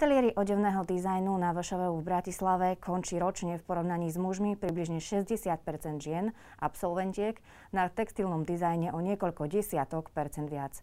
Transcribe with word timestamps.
ateliéri 0.00 0.32
odevného 0.32 0.80
dizajnu 0.88 1.28
na 1.36 1.52
VŠV 1.52 1.92
v 1.92 2.00
Bratislave 2.00 2.68
končí 2.80 3.20
ročne 3.20 3.60
v 3.60 3.66
porovnaní 3.68 4.08
s 4.08 4.16
mužmi 4.16 4.56
približne 4.56 4.96
60% 4.96 5.60
žien, 6.00 6.32
absolventiek, 6.56 7.36
na 7.68 7.84
textilnom 7.92 8.48
dizajne 8.48 8.96
o 8.96 8.98
niekoľko 9.04 9.44
desiatok 9.44 10.08
percent 10.16 10.48
viac. 10.48 10.80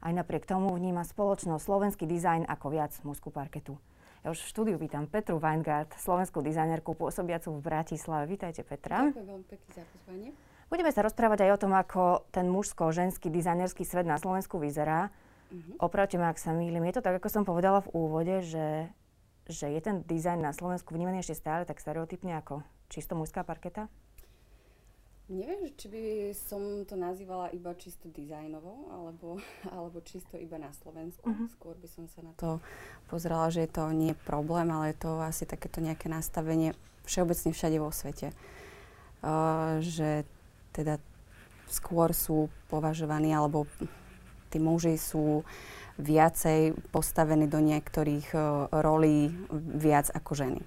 Aj 0.00 0.08
napriek 0.08 0.48
tomu 0.48 0.72
vníma 0.72 1.04
spoločnosť 1.04 1.68
slovenský 1.68 2.08
dizajn 2.08 2.48
ako 2.48 2.66
viac 2.72 2.96
mužskú 3.04 3.28
parketu. 3.28 3.76
Ja 4.24 4.32
už 4.32 4.40
v 4.40 4.48
štúdiu 4.48 4.76
vítam 4.80 5.04
Petru 5.04 5.36
Weingart, 5.36 5.92
slovenskú 6.00 6.40
dizajnerku 6.40 6.96
pôsobiacu 6.96 7.52
v 7.52 7.60
Bratislave. 7.60 8.24
Vítajte 8.24 8.64
Petra. 8.64 9.12
Ďakujem 9.12 9.26
veľmi 9.36 9.46
pekne 9.52 9.70
za 9.76 9.84
pozvanie. 9.84 10.30
Budeme 10.66 10.90
sa 10.90 11.06
rozprávať 11.06 11.46
aj 11.46 11.50
o 11.54 11.60
tom, 11.62 11.72
ako 11.78 12.26
ten 12.34 12.50
mužsko-ženský 12.50 13.30
dizajnerský 13.30 13.86
svet 13.86 14.06
na 14.06 14.18
Slovensku 14.18 14.58
vyzerá 14.58 15.14
Mm-hmm. 15.46 15.78
Opravte 15.78 16.18
ma, 16.18 16.34
ak 16.34 16.42
sa 16.42 16.50
mýlim. 16.50 16.82
Je 16.90 16.98
to 16.98 17.04
tak, 17.04 17.22
ako 17.22 17.28
som 17.30 17.44
povedala 17.46 17.78
v 17.86 17.92
úvode, 17.94 18.42
že, 18.42 18.90
že 19.46 19.70
je 19.70 19.80
ten 19.80 20.02
dizajn 20.02 20.42
na 20.42 20.50
Slovensku 20.50 20.90
vnímaný 20.90 21.22
ešte 21.22 21.38
stále 21.38 21.62
tak 21.62 21.78
stereotypne 21.78 22.34
ako 22.42 22.66
čisto 22.90 23.14
mužská 23.14 23.46
parketa? 23.46 23.86
Neviem, 25.26 25.74
či 25.74 25.90
by 25.90 26.02
som 26.38 26.86
to 26.86 26.94
nazývala 26.94 27.50
iba 27.50 27.74
čisto 27.74 28.06
dizajnovo, 28.10 28.90
alebo, 28.94 29.42
alebo 29.74 29.98
čisto 30.02 30.38
iba 30.38 30.58
na 30.58 30.70
Slovensku. 30.74 31.26
Uh-huh. 31.26 31.50
Skôr 31.50 31.74
by 31.78 31.88
som 31.90 32.06
sa 32.10 32.26
na 32.26 32.30
to 32.34 32.58
pozerala, 33.10 33.50
že 33.50 33.66
je 33.66 33.70
to 33.70 33.90
nie 33.94 34.18
problém, 34.26 34.70
ale 34.70 34.94
je 34.94 35.02
to 35.02 35.22
asi 35.22 35.46
takéto 35.46 35.78
nejaké 35.78 36.10
nastavenie 36.10 36.74
všeobecne 37.06 37.54
všade 37.54 37.78
vo 37.78 37.90
svete. 37.94 38.34
Uh, 39.22 39.82
že 39.82 40.26
teda 40.76 41.00
skôr 41.72 42.12
sú 42.12 42.52
považovaní, 42.68 43.32
alebo 43.32 43.64
tí 44.52 44.60
muži 44.60 45.00
sú 45.00 45.42
viacej 45.96 46.76
postavení 46.92 47.48
do 47.48 47.56
niektorých 47.56 48.36
uh, 48.36 48.68
rolí 48.68 49.32
viac 49.56 50.12
ako 50.12 50.36
ženy. 50.36 50.60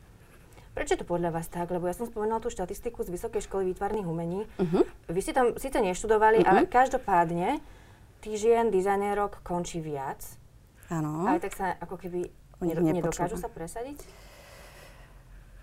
Prečo 0.73 0.97
je 0.97 1.01
to 1.01 1.07
podľa 1.07 1.35
vás 1.35 1.45
tak? 1.51 1.69
Lebo 1.69 1.85
ja 1.85 1.93
som 1.93 2.09
spomenula 2.09 2.41
tú 2.41 2.49
štatistiku 2.49 3.05
z 3.05 3.13
Vysokej 3.13 3.45
školy 3.45 3.73
výtvarných 3.73 4.07
umení. 4.07 4.47
Uh-huh. 4.57 4.87
Vy 5.11 5.19
ste 5.21 5.35
tam 5.35 5.53
síce 5.59 5.75
neštudovali, 5.75 6.41
uh-huh. 6.41 6.49
ale 6.49 6.71
každopádne 6.71 7.61
tých 8.23 8.47
žien, 8.47 8.71
dizajnérok 8.71 9.43
končí 9.43 9.83
viac. 9.83 10.23
Áno. 10.89 11.27
Ale 11.29 11.43
tak 11.43 11.53
sa 11.53 11.77
ako 11.77 11.99
keby 11.99 12.31
nedokážu 12.63 13.37
sa 13.37 13.51
presadiť? 13.51 14.01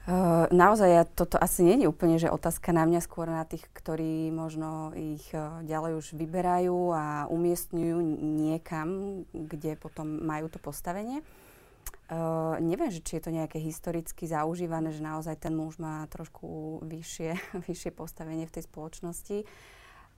Uh, 0.07 0.47
naozaj 0.55 0.87
ja, 0.87 1.03
toto 1.03 1.35
asi 1.35 1.67
nie 1.67 1.83
je 1.83 1.91
úplne, 1.91 2.15
že 2.15 2.31
otázka 2.31 2.71
na 2.71 2.87
mňa, 2.87 3.03
skôr 3.03 3.27
na 3.27 3.43
tých, 3.43 3.67
ktorí 3.75 4.31
možno 4.31 4.95
ich 4.95 5.27
uh, 5.35 5.59
ďalej 5.67 5.99
už 5.99 6.15
vyberajú 6.15 6.95
a 6.95 7.27
umiestňujú 7.27 7.99
niekam, 8.23 8.87
kde 9.35 9.75
potom 9.75 10.07
majú 10.07 10.47
to 10.47 10.63
postavenie. 10.63 11.27
Uh, 12.07 12.55
neviem, 12.63 12.87
že 12.87 13.03
či 13.03 13.19
je 13.19 13.27
to 13.27 13.35
nejaké 13.35 13.59
historicky 13.59 14.31
zaužívané, 14.31 14.95
že 14.95 15.03
naozaj 15.03 15.43
ten 15.43 15.59
muž 15.59 15.83
má 15.83 16.07
trošku 16.07 16.79
vyššie, 16.87 17.35
vyššie 17.67 17.91
postavenie 17.91 18.47
v 18.47 18.55
tej 18.55 18.63
spoločnosti, 18.71 19.43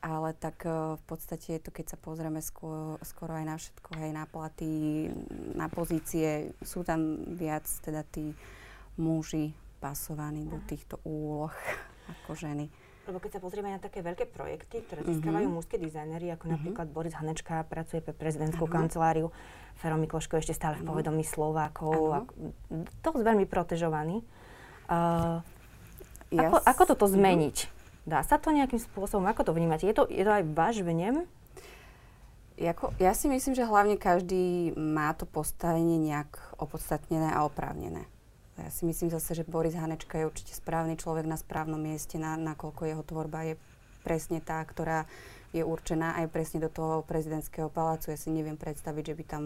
ale 0.05 0.36
tak 0.36 0.69
uh, 0.69 1.00
v 1.00 1.05
podstate 1.09 1.56
je 1.56 1.64
to, 1.64 1.72
keď 1.72 1.97
sa 1.97 1.98
pozrieme 1.98 2.44
skôr, 2.44 3.00
skoro 3.09 3.41
aj 3.41 3.44
na 3.48 3.56
všetko, 3.56 3.89
aj 4.05 4.12
na 4.12 4.25
platy, 4.28 4.72
na 5.56 5.72
pozície, 5.72 6.53
sú 6.61 6.84
tam 6.84 7.25
viac 7.41 7.64
teda 7.81 8.05
tí 8.05 8.36
muži 9.00 9.56
pasovaní 9.79 10.45
do 10.45 10.59
týchto 10.67 10.98
úloh 11.07 11.55
ako 12.12 12.34
ženy. 12.34 12.69
Lebo 13.09 13.25
keď 13.25 13.39
sa 13.39 13.41
pozrieme 13.41 13.73
na 13.73 13.81
také 13.81 14.05
veľké 14.05 14.29
projekty, 14.29 14.84
ktoré 14.84 15.01
mhm. 15.01 15.09
získavajú 15.09 15.47
mm-hmm. 15.48 15.57
mužské 15.57 15.77
dizajnery, 15.81 16.29
ako 16.29 16.45
mm-hmm. 16.45 16.55
napríklad 16.61 16.87
Boris 16.93 17.17
Hanečka 17.17 17.65
pracuje 17.65 18.05
pre 18.05 18.12
prezidentskú 18.12 18.69
uh-huh. 18.69 18.84
kanceláriu, 18.84 19.33
Fero 19.81 19.97
Mikloško 19.97 20.37
ešte 20.37 20.53
stále 20.53 20.77
v 20.77 20.84
povedomí 20.84 21.25
Slovákov, 21.25 21.97
uh-huh. 21.97 22.19
ako, 22.21 22.33
dosť 23.01 23.25
veľmi 23.25 23.49
protežovaný. 23.49 24.21
Uh, 24.93 25.41
yes. 26.28 26.53
ako, 26.53 26.56
ako 26.69 26.83
toto 26.93 27.06
zmeniť? 27.09 27.56
Dá 28.05 28.21
sa 28.25 28.37
to 28.37 28.53
nejakým 28.53 28.81
spôsobom? 28.81 29.25
Ako 29.28 29.45
to 29.45 29.56
vnímate? 29.56 29.89
Je 29.89 29.97
to, 29.97 30.05
je 30.09 30.25
to 30.25 30.33
aj 30.33 30.45
váš 30.53 30.81
vnem? 30.81 31.25
Jako, 32.59 32.93
ja 32.99 33.15
si 33.15 33.31
myslím, 33.31 33.55
že 33.55 33.69
hlavne 33.69 33.97
každý 33.97 34.75
má 34.75 35.15
to 35.15 35.25
postavenie 35.25 35.97
nejak 35.97 36.37
opodstatnené 36.59 37.31
a 37.31 37.47
oprávnené. 37.47 38.05
Ja 38.59 38.71
si 38.75 38.83
myslím 38.85 39.09
zase, 39.15 39.39
že 39.39 39.47
Boris 39.47 39.79
Hanečka 39.79 40.19
je 40.19 40.27
určite 40.27 40.51
správny 40.51 40.99
človek 40.99 41.25
na 41.31 41.39
správnom 41.39 41.79
mieste, 41.79 42.19
na, 42.19 42.35
nakoľko 42.35 42.83
jeho 42.91 43.03
tvorba 43.07 43.47
je 43.47 43.55
presne 44.03 44.43
tá, 44.43 44.59
ktorá 44.67 45.07
je 45.55 45.65
určená 45.65 46.19
aj 46.21 46.27
presne 46.29 46.59
do 46.61 46.69
toho 46.69 47.07
prezidentského 47.07 47.73
palácu. 47.73 48.13
Ja 48.13 48.19
si 48.21 48.35
neviem 48.35 48.59
predstaviť, 48.59 49.15
že 49.15 49.17
by 49.17 49.25
tam 49.25 49.45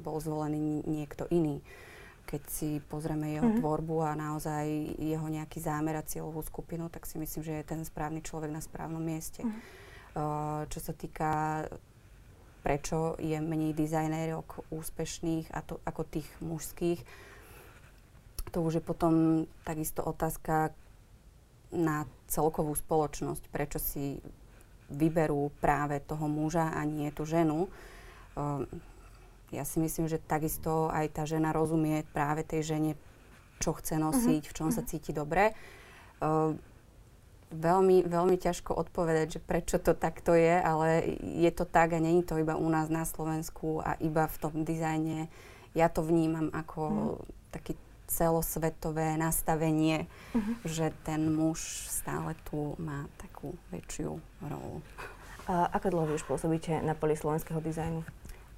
bol 0.00 0.16
zvolený 0.22 0.86
niekto 0.88 1.28
iný. 1.28 1.60
Keď 2.22 2.42
si 2.46 2.78
pozrieme 2.86 3.34
jeho 3.34 3.50
mm-hmm. 3.50 3.60
tvorbu 3.60 3.96
a 4.00 4.14
naozaj 4.14 4.64
jeho 4.96 5.26
nejaký 5.26 5.58
zámer 5.58 5.98
a 5.98 6.06
cieľovú 6.06 6.40
skupinu, 6.46 6.86
tak 6.88 7.04
si 7.04 7.18
myslím, 7.18 7.42
že 7.42 7.54
je 7.60 7.68
ten 7.68 7.82
správny 7.82 8.22
človek 8.22 8.48
na 8.48 8.62
správnom 8.62 9.02
mieste. 9.02 9.42
Mm-hmm. 9.42 9.80
Uh, 10.12 10.62
čo 10.68 10.78
sa 10.80 10.92
týka 10.92 11.64
prečo 12.62 13.18
je 13.18 13.34
menej 13.42 13.74
dizajnérok 13.74 14.70
úspešných 14.70 15.50
a 15.50 15.60
to, 15.66 15.82
ako 15.82 16.06
tých 16.06 16.28
mužských, 16.38 17.02
to 18.50 18.58
už 18.64 18.80
je 18.80 18.84
potom 18.84 19.44
takisto 19.62 20.02
otázka 20.02 20.74
na 21.72 22.04
celkovú 22.28 22.76
spoločnosť, 22.76 23.48
prečo 23.48 23.80
si 23.80 24.20
vyberú 24.92 25.48
práve 25.60 26.04
toho 26.04 26.28
muža 26.28 26.68
a 26.68 26.84
nie 26.84 27.08
tú 27.08 27.24
ženu. 27.24 27.72
Uh, 28.36 28.68
ja 29.52 29.64
si 29.64 29.80
myslím, 29.80 30.08
že 30.08 30.20
takisto 30.20 30.92
aj 30.92 31.16
tá 31.16 31.22
žena 31.24 31.52
rozumie 31.52 32.04
práve 32.12 32.44
tej 32.44 32.76
žene, 32.76 32.92
čo 33.60 33.72
chce 33.76 33.96
nosiť, 33.96 34.42
uh-huh. 34.44 34.52
v 34.52 34.56
čom 34.56 34.68
uh-huh. 34.68 34.76
sa 34.76 34.84
mhm. 34.84 34.88
cíti 34.88 35.12
dobre. 35.16 35.56
Uh, 36.20 36.56
veľmi, 37.52 38.08
veľmi 38.08 38.36
ťažko 38.40 38.72
odpovedať, 38.72 39.38
že 39.38 39.40
prečo 39.44 39.76
to 39.80 39.92
takto 39.92 40.32
je, 40.32 40.56
ale 40.56 41.16
je 41.20 41.50
to 41.52 41.68
tak 41.68 41.92
a 41.92 42.00
není 42.00 42.24
to 42.24 42.40
iba 42.40 42.56
u 42.56 42.68
nás 42.68 42.88
na 42.88 43.04
Slovensku 43.04 43.84
a 43.84 43.96
iba 44.00 44.24
v 44.28 44.36
tom 44.40 44.64
dizajne. 44.64 45.28
Ja 45.72 45.88
to 45.88 46.04
vnímam 46.04 46.52
ako 46.52 46.80
uh-huh. 46.84 47.52
taký 47.52 47.76
celosvetové 48.12 49.16
nastavenie, 49.16 50.04
uh-huh. 50.36 50.54
že 50.68 50.92
ten 51.02 51.32
muž 51.32 51.88
stále 51.88 52.36
tu 52.44 52.76
má 52.76 53.08
takú 53.16 53.56
väčšiu 53.72 54.20
rolu. 54.44 54.84
A 55.48 55.72
ako 55.72 55.86
dlho 55.90 56.14
už 56.14 56.28
pôsobíte 56.28 56.84
na 56.84 56.92
poli 56.92 57.16
slovenského 57.16 57.58
dizajnu? 57.58 58.04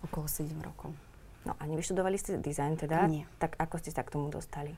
Okolo 0.04 0.26
7 0.28 0.52
rokov. 0.60 0.92
No 1.44 1.56
a 1.56 1.62
nevyštudovali 1.64 2.16
ste 2.20 2.40
dizajn 2.40 2.76
teda? 2.76 3.08
Nie. 3.08 3.24
Tak 3.40 3.56
ako 3.56 3.80
ste 3.80 3.94
sa 3.94 4.04
k 4.04 4.12
tomu 4.12 4.28
dostali? 4.28 4.76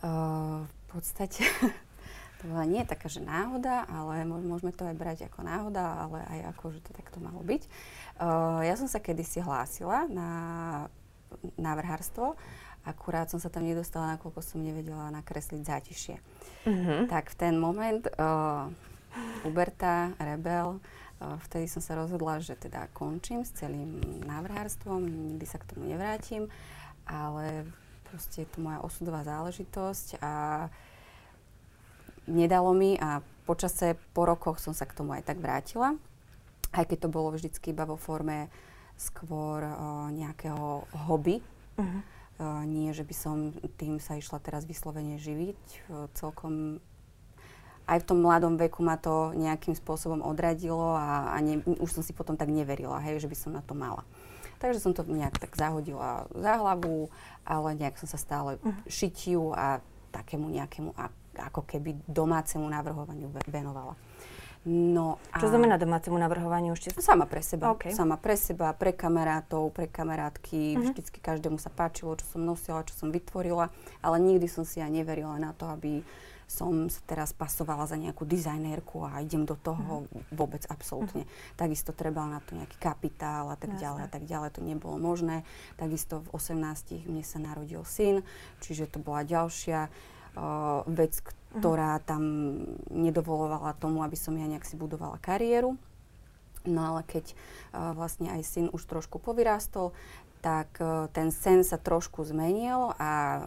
Uh, 0.00 0.64
v 0.64 0.74
podstate 0.90 1.44
to 2.40 2.48
bola 2.48 2.64
nie 2.64 2.82
taká, 2.88 3.06
že 3.06 3.20
náhoda, 3.20 3.84
ale 3.86 4.24
môžeme 4.26 4.72
to 4.72 4.88
aj 4.88 4.96
brať 4.96 5.18
ako 5.28 5.44
náhoda, 5.44 6.08
ale 6.08 6.24
aj 6.24 6.40
ako, 6.56 6.72
že 6.72 6.80
to 6.82 6.90
takto 6.96 7.18
malo 7.20 7.44
byť. 7.44 7.62
Uh, 8.16 8.64
ja 8.64 8.74
som 8.74 8.88
sa 8.90 8.98
kedysi 8.98 9.44
hlásila 9.44 10.08
na 10.10 10.30
návrhárstvo 11.58 12.34
Akurát 12.80 13.28
som 13.28 13.36
sa 13.36 13.52
tam 13.52 13.68
nedostala, 13.68 14.16
nakoľko 14.16 14.40
som 14.40 14.64
nevedela 14.64 15.12
nakresliť 15.12 15.62
zátišie. 15.68 16.16
Uh-huh. 16.64 17.04
Tak 17.12 17.28
v 17.28 17.36
ten 17.36 17.54
moment 17.60 18.08
uh, 18.16 18.72
Uberta, 19.44 20.16
Rebel, 20.16 20.80
uh, 20.80 21.36
vtedy 21.44 21.68
som 21.68 21.84
sa 21.84 21.92
rozhodla, 22.00 22.40
že 22.40 22.56
teda 22.56 22.88
končím 22.96 23.44
s 23.44 23.52
celým 23.52 24.00
návrhárstvom, 24.24 25.04
nikdy 25.04 25.44
sa 25.44 25.60
k 25.60 25.76
tomu 25.76 25.92
nevrátim, 25.92 26.48
ale 27.04 27.68
proste 28.08 28.42
je 28.42 28.48
to 28.48 28.64
moja 28.64 28.80
osudová 28.80 29.28
záležitosť 29.28 30.24
a 30.24 30.32
nedalo 32.32 32.72
mi 32.72 32.96
a 32.96 33.20
počase, 33.44 33.92
po 34.16 34.24
rokoch 34.24 34.56
som 34.56 34.72
sa 34.72 34.88
k 34.88 34.96
tomu 34.96 35.12
aj 35.12 35.28
tak 35.28 35.36
vrátila, 35.36 36.00
aj 36.72 36.84
keď 36.88 36.98
to 37.04 37.08
bolo 37.12 37.36
vždycky 37.36 37.76
iba 37.76 37.84
vo 37.84 38.00
forme 38.00 38.48
skôr 38.96 39.68
uh, 39.68 40.08
nejakého 40.08 40.88
hobby. 41.04 41.44
Uh-huh 41.76 42.19
nie, 42.64 42.90
že 42.96 43.04
by 43.04 43.14
som 43.14 43.36
tým 43.76 44.00
sa 44.00 44.16
išla 44.16 44.40
teraz 44.40 44.64
vyslovene 44.64 45.20
živiť. 45.20 45.88
Celkom 46.16 46.80
aj 47.90 48.06
v 48.06 48.06
tom 48.06 48.22
mladom 48.22 48.54
veku 48.54 48.86
ma 48.86 48.94
to 48.94 49.34
nejakým 49.34 49.74
spôsobom 49.74 50.22
odradilo 50.22 50.94
a, 50.94 51.34
a 51.34 51.36
ne, 51.42 51.58
už 51.66 51.90
som 51.90 52.06
si 52.06 52.14
potom 52.14 52.38
tak 52.38 52.46
neverila, 52.46 53.02
hej, 53.02 53.18
že 53.18 53.26
by 53.26 53.36
som 53.36 53.50
na 53.50 53.66
to 53.66 53.74
mala. 53.74 54.06
Takže 54.62 54.78
som 54.78 54.94
to 54.94 55.02
nejak 55.02 55.40
tak 55.40 55.50
zahodila 55.56 56.30
za 56.30 56.52
hlavu, 56.60 57.10
ale 57.42 57.74
nejak 57.74 57.98
som 57.98 58.06
sa 58.06 58.20
stále 58.20 58.60
uh-huh. 58.60 58.76
šitiu 58.86 59.56
a 59.56 59.82
takému 60.14 60.46
nejakému 60.52 60.94
ako 61.40 61.64
keby 61.64 61.96
domácemu 62.06 62.68
navrhovaniu 62.68 63.32
venovala. 63.48 63.96
No 64.68 65.16
a... 65.32 65.40
Čo 65.40 65.48
znamená 65.48 65.80
domácemu 65.80 66.20
navrhovaniu? 66.20 66.76
Ešte... 66.76 66.92
Sama 67.00 67.24
pre 67.24 67.40
seba. 67.40 67.72
Okay. 67.72 67.96
Sama 67.96 68.20
pre 68.20 68.36
seba, 68.36 68.76
pre 68.76 68.92
kamarátov, 68.92 69.72
pre 69.72 69.88
kamarátky. 69.88 70.76
Uh-huh. 70.76 70.84
Vždycky 70.92 71.16
každému 71.16 71.56
sa 71.56 71.72
páčilo, 71.72 72.12
čo 72.20 72.28
som 72.28 72.44
nosila, 72.44 72.84
čo 72.84 72.92
som 72.92 73.08
vytvorila, 73.08 73.72
ale 74.04 74.16
nikdy 74.20 74.44
som 74.52 74.68
si 74.68 74.84
ja 74.84 74.88
neverila 74.92 75.40
na 75.40 75.56
to, 75.56 75.64
aby 75.64 76.04
som 76.50 76.90
sa 76.90 76.98
teraz 77.06 77.30
pasovala 77.30 77.86
za 77.86 77.94
nejakú 77.94 78.26
dizajnérku 78.26 79.06
a 79.06 79.22
idem 79.22 79.46
do 79.46 79.54
toho 79.54 80.10
mm. 80.10 80.34
vôbec 80.34 80.66
absolútne. 80.66 81.22
Mm. 81.22 81.30
Takisto 81.54 81.94
treba 81.94 82.26
na 82.26 82.42
to 82.42 82.58
nejaký 82.58 82.74
kapitál 82.82 83.54
a 83.54 83.56
tak 83.56 83.78
Jasne. 83.78 83.82
ďalej 83.86 84.02
a 84.02 84.08
tak 84.10 84.22
ďalej. 84.26 84.50
To 84.58 84.60
nebolo 84.66 84.98
možné. 84.98 85.46
Takisto 85.78 86.26
v 86.26 86.34
18 86.34 87.06
mne 87.06 87.22
sa 87.22 87.38
narodil 87.38 87.86
syn, 87.86 88.26
čiže 88.58 88.90
to 88.90 88.98
bola 88.98 89.22
ďalšia 89.22 89.86
uh, 90.40 90.80
vec, 90.88 91.20
ktorá 91.60 92.00
tam 92.00 92.22
nedovolovala 92.88 93.76
tomu, 93.76 94.00
aby 94.00 94.16
som 94.16 94.32
ja 94.40 94.48
nejak 94.48 94.64
si 94.64 94.80
budovala 94.80 95.20
kariéru. 95.20 95.76
No 96.64 96.80
ale 96.96 97.04
keď 97.04 97.32
uh, 97.32 97.92
vlastne 97.92 98.32
aj 98.32 98.42
syn 98.48 98.66
už 98.72 98.88
trošku 98.88 99.20
povyrástol, 99.20 99.92
tak 100.40 100.72
uh, 100.80 101.12
ten 101.12 101.28
sen 101.28 101.60
sa 101.60 101.76
trošku 101.76 102.24
zmenil 102.24 102.96
a 102.96 103.44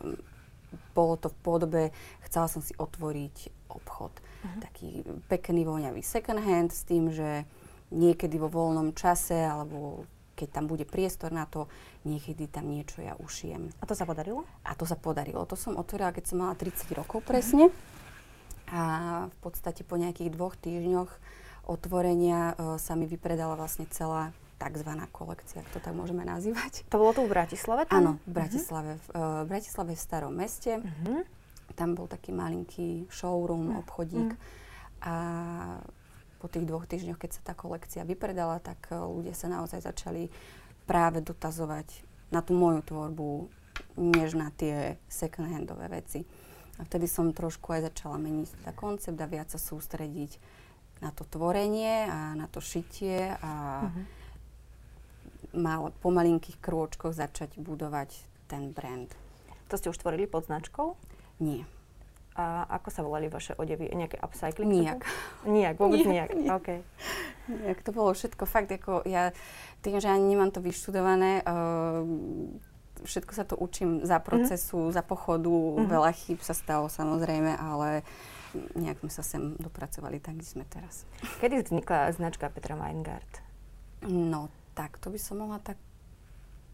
bolo 0.93 1.17
to 1.17 1.29
v 1.29 1.37
podobe, 1.41 1.83
chcela 2.25 2.49
som 2.49 2.61
si 2.61 2.73
otvoriť 2.77 3.69
obchod. 3.69 4.13
Uh-huh. 4.13 4.59
Taký 4.61 5.05
pekný, 5.29 5.65
voňavý 5.65 6.01
second 6.01 6.41
hand 6.41 6.73
s 6.73 6.85
tým, 6.85 7.09
že 7.09 7.45
niekedy 7.93 8.41
vo 8.41 8.49
voľnom 8.49 8.93
čase 8.97 9.37
alebo 9.37 10.05
keď 10.33 10.49
tam 10.49 10.65
bude 10.65 10.85
priestor 10.85 11.29
na 11.29 11.45
to, 11.45 11.69
niekedy 12.05 12.49
tam 12.49 12.69
niečo 12.69 13.05
ja 13.05 13.13
ušijem. 13.17 13.69
A 13.79 13.83
to 13.85 13.93
sa 13.93 14.03
podarilo? 14.09 14.45
A 14.65 14.73
to 14.73 14.85
sa 14.89 14.97
podarilo. 14.97 15.45
To 15.45 15.53
som 15.53 15.77
otvorila, 15.77 16.13
keď 16.13 16.33
som 16.33 16.41
mala 16.41 16.57
30 16.57 16.89
rokov 16.97 17.21
presne. 17.21 17.69
Uh-huh. 17.69 17.91
A 18.73 18.81
v 19.29 19.37
podstate 19.45 19.85
po 19.85 19.95
nejakých 20.01 20.33
dvoch 20.33 20.57
týždňoch 20.57 21.11
otvorenia 21.69 22.57
uh, 22.57 22.75
sa 22.81 22.97
mi 22.97 23.05
vypredala 23.05 23.53
vlastne 23.53 23.85
celá 23.93 24.33
tzv. 24.57 24.89
kolekcia, 25.11 25.59
ak 25.59 25.69
to 25.75 25.79
tak 25.83 25.93
môžeme 25.93 26.23
nazývať. 26.23 26.87
To 26.91 26.97
bolo 26.97 27.11
tu 27.11 27.21
v 27.27 27.35
Bratislave? 27.35 27.83
Tam? 27.85 27.99
Áno, 27.99 28.11
v 28.23 28.29
mhm. 28.31 28.35
Bratislave. 28.35 28.91
Uh-huh. 28.97 29.05
V, 29.05 29.07
uh, 29.13 29.41
Bratislave 29.45 29.91
v 29.93 30.01
starom 30.01 30.33
meste. 30.33 30.81
Uh-huh. 30.81 31.21
Tam 31.77 31.93
bol 31.97 32.09
taký 32.09 32.33
malinký 32.33 33.05
showroom, 33.13 33.73
uh-huh. 33.73 33.81
obchodík. 33.85 34.31
Uh-huh. 34.33 35.03
A 35.03 35.13
po 36.43 36.51
tých 36.51 36.67
dvoch 36.67 36.83
týždňoch, 36.83 37.15
keď 37.15 37.31
sa 37.39 37.41
tá 37.47 37.53
kolekcia 37.55 38.03
vypredala, 38.03 38.59
tak 38.59 38.91
uh, 38.91 39.07
ľudia 39.07 39.31
sa 39.31 39.47
naozaj 39.47 39.79
začali 39.79 40.27
práve 40.83 41.23
dotazovať 41.23 41.87
na 42.35 42.43
tú 42.43 42.51
moju 42.51 42.83
tvorbu, 42.83 43.47
než 43.95 44.35
na 44.35 44.51
tie 44.51 44.99
second-handové 45.07 45.87
veci. 45.87 46.27
A 46.75 46.83
vtedy 46.83 47.07
som 47.07 47.31
trošku 47.31 47.71
aj 47.71 47.95
začala 47.95 48.19
meniť 48.19 48.59
teda 48.59 48.71
koncept 48.75 49.15
a 49.15 49.31
viac 49.31 49.47
sa 49.47 49.61
sústrediť 49.61 50.35
na 50.99 51.15
to 51.15 51.23
tvorenie 51.23 52.11
a 52.11 52.35
na 52.35 52.51
to 52.51 52.59
šitie 52.59 53.39
a 53.39 53.87
uh-huh 53.87 54.21
mal 55.53 55.93
po 56.01 56.09
malinkých 56.09 56.57
krôčkoch 56.57 57.13
začať 57.13 57.61
budovať 57.61 58.09
ten 58.49 58.73
brand. 58.73 59.07
To 59.69 59.77
ste 59.77 59.93
už 59.93 60.01
tvorili 60.01 60.25
pod 60.25 60.49
značkou? 60.49 60.97
Nie. 61.39 61.63
A 62.33 62.65
ako 62.81 62.89
sa 62.89 63.05
volali 63.05 63.29
vaše 63.29 63.53
odevy? 63.53 63.93
Nejaké 63.93 64.17
upcycling? 64.17 64.69
Nijak. 64.69 65.05
Nijak, 65.45 65.75
vôbec 65.77 66.01
nijak. 66.01 66.33
nijak. 66.33 66.57
Okay. 66.61 66.79
Nijak. 67.45 67.79
To 67.85 67.91
bolo 67.93 68.09
všetko 68.17 68.43
fakt, 68.49 68.73
ako 68.73 69.05
ja, 69.05 69.29
tým, 69.85 70.01
že 70.01 70.09
ani 70.09 70.33
nemám 70.33 70.49
to 70.49 70.57
vyštudované, 70.63 71.45
uh, 71.45 72.01
všetko 73.03 73.31
sa 73.35 73.43
to 73.43 73.55
učím 73.59 74.01
za 74.01 74.17
mhm. 74.17 74.25
procesu, 74.25 74.77
mm-hmm. 74.79 74.95
za 74.95 75.03
pochodu, 75.03 75.51
mm-hmm. 75.51 75.89
veľa 75.91 76.11
chýb 76.15 76.39
sa 76.41 76.55
stalo 76.55 76.87
samozrejme, 76.87 77.53
ale 77.59 78.01
nejak 78.77 79.01
sme 79.01 79.11
sa 79.11 79.23
sem 79.25 79.57
dopracovali 79.57 80.21
tak, 80.21 80.37
kde 80.37 80.47
sme 80.47 80.65
teraz. 80.69 81.09
Kedy 81.41 81.65
vznikla 81.65 82.13
značka 82.13 82.53
Petra 82.53 82.77
Weingart? 82.77 83.41
No, 84.05 84.53
tak 84.77 85.01
to 85.01 85.09
by 85.09 85.17
som 85.17 85.41
mohla 85.41 85.57
tak 85.57 85.79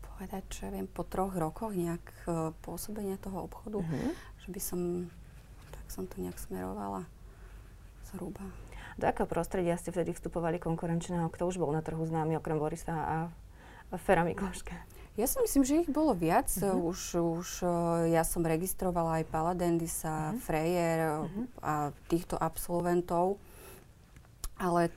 povedať, 0.04 0.44
čo 0.52 0.60
ja 0.68 0.76
viem, 0.76 0.92
po 0.92 1.08
troch 1.08 1.32
rokoch 1.32 1.72
nejak 1.72 2.04
uh, 2.28 2.52
pôsobenia 2.60 3.16
toho 3.16 3.48
obchodu, 3.48 3.80
uh-huh. 3.80 4.12
že 4.44 4.50
by 4.52 4.60
som, 4.60 5.08
tak 5.90 5.98
som 5.98 6.06
to 6.06 6.22
nejak 6.22 6.38
smerovala 6.38 7.10
zhruba. 8.14 8.46
Do 9.02 9.10
akého 9.10 9.26
prostredia 9.26 9.74
ste 9.74 9.90
vtedy 9.90 10.14
vstupovali 10.14 10.62
konkurenčného? 10.62 11.26
Kto 11.34 11.50
už 11.50 11.58
bol 11.58 11.74
na 11.74 11.82
trhu 11.82 12.06
známy 12.06 12.38
okrem 12.38 12.62
Borisa 12.62 12.94
a, 12.94 13.18
a 13.90 13.96
Fera 13.98 14.22
Mikloška? 14.22 14.78
Ja 15.18 15.26
si 15.26 15.42
myslím, 15.42 15.66
že 15.66 15.82
ich 15.82 15.90
bolo 15.90 16.14
viac. 16.14 16.46
Uh-huh. 16.62 16.94
Už, 16.94 17.18
už 17.18 17.50
uh, 17.66 18.06
ja 18.06 18.22
som 18.22 18.46
registrovala 18.46 19.26
aj 19.26 19.34
Paladendisa, 19.34 20.30
uh-huh. 20.30 20.38
Freyer 20.46 21.26
uh-huh. 21.26 21.46
a 21.66 21.74
týchto 22.06 22.38
absolventov. 22.38 23.42
Ale 24.62 24.94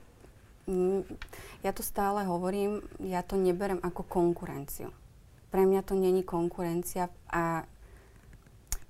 Mm, 0.62 1.02
ja 1.66 1.74
to 1.74 1.82
stále 1.82 2.22
hovorím, 2.22 2.86
ja 3.02 3.26
to 3.26 3.34
neberem 3.34 3.82
ako 3.82 4.06
konkurenciu. 4.06 4.94
Pre 5.50 5.62
mňa 5.66 5.82
to 5.82 5.98
není 5.98 6.22
konkurencia 6.22 7.10
a 7.26 7.66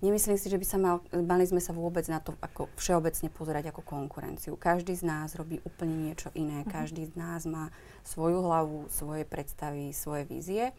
nemyslím 0.02 0.36
si, 0.36 0.50
že 0.50 0.58
by 0.58 0.66
sa 0.66 0.78
mal, 0.78 1.00
mali 1.14 1.46
sme 1.46 1.62
sa 1.62 1.72
vôbec 1.72 2.04
na 2.10 2.18
to 2.18 2.34
ako 2.42 2.68
všeobecne 2.76 3.30
pozerať 3.30 3.70
ako 3.70 3.86
konkurenciu. 3.86 4.58
Každý 4.58 4.92
z 4.98 5.06
nás 5.06 5.38
robí 5.38 5.62
úplne 5.62 6.10
niečo 6.10 6.34
iné, 6.34 6.62
mm-hmm. 6.62 6.74
každý 6.74 7.08
z 7.08 7.14
nás 7.14 7.46
má 7.46 7.70
svoju 8.02 8.42
hlavu, 8.42 8.90
svoje 8.90 9.22
predstavy, 9.22 9.94
svoje 9.94 10.26
vízie 10.26 10.74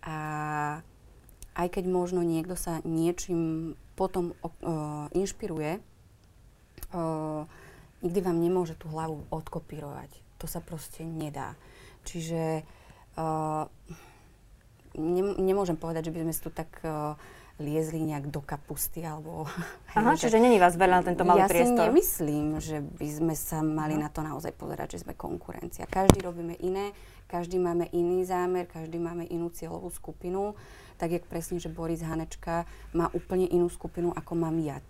a 0.00 0.16
aj 1.58 1.68
keď 1.68 1.84
možno 1.90 2.22
niekto 2.22 2.54
sa 2.54 2.78
niečím 2.86 3.74
potom 3.98 4.32
uh, 4.40 5.10
inšpiruje, 5.12 5.76
uh, 5.76 7.44
nikdy 8.00 8.18
vám 8.22 8.38
nemôže 8.40 8.78
tú 8.78 8.88
hlavu 8.88 9.28
odkopírovať 9.28 10.30
to 10.40 10.48
sa 10.48 10.64
proste 10.64 11.04
nedá. 11.04 11.52
Čiže 12.08 12.64
uh, 13.20 13.68
ne, 14.96 15.22
nemôžem 15.36 15.76
povedať, 15.76 16.08
že 16.08 16.12
by 16.16 16.24
sme 16.24 16.32
si 16.32 16.40
tu 16.40 16.48
tak 16.48 16.72
uh, 16.80 17.12
liezli 17.60 18.00
nejak 18.02 18.32
do 18.32 18.40
kapusty 18.40 19.04
alebo... 19.04 19.44
Aha, 19.92 20.16
čiže 20.16 20.40
není 20.40 20.56
vás 20.56 20.74
veľa 20.74 21.04
na 21.04 21.04
tento 21.04 21.22
malý 21.28 21.44
ja 21.44 21.48
priestor. 21.52 21.86
Ja 21.86 21.92
si 21.92 21.92
nemyslím, 21.92 22.46
že 22.58 22.76
by 22.80 23.08
sme 23.12 23.34
sa 23.36 23.60
mali 23.60 24.00
na 24.00 24.08
to 24.08 24.24
naozaj 24.24 24.56
pozerať, 24.56 24.96
že 24.96 25.04
sme 25.04 25.12
konkurencia. 25.14 25.84
Každý 25.84 26.24
robíme 26.24 26.56
iné, 26.64 26.96
každý 27.28 27.60
máme 27.60 27.86
iný 27.92 28.24
zámer, 28.24 28.64
každý 28.66 28.96
máme 28.96 29.28
inú 29.28 29.52
cieľovú 29.52 29.92
skupinu. 29.92 30.56
Tak, 30.96 31.16
jak 31.16 31.24
presne, 31.28 31.56
že 31.56 31.72
Boris 31.72 32.04
Hanečka 32.04 32.68
má 32.92 33.08
úplne 33.16 33.48
inú 33.48 33.72
skupinu, 33.72 34.12
ako 34.12 34.32
mám 34.36 34.56
ja 34.60 34.80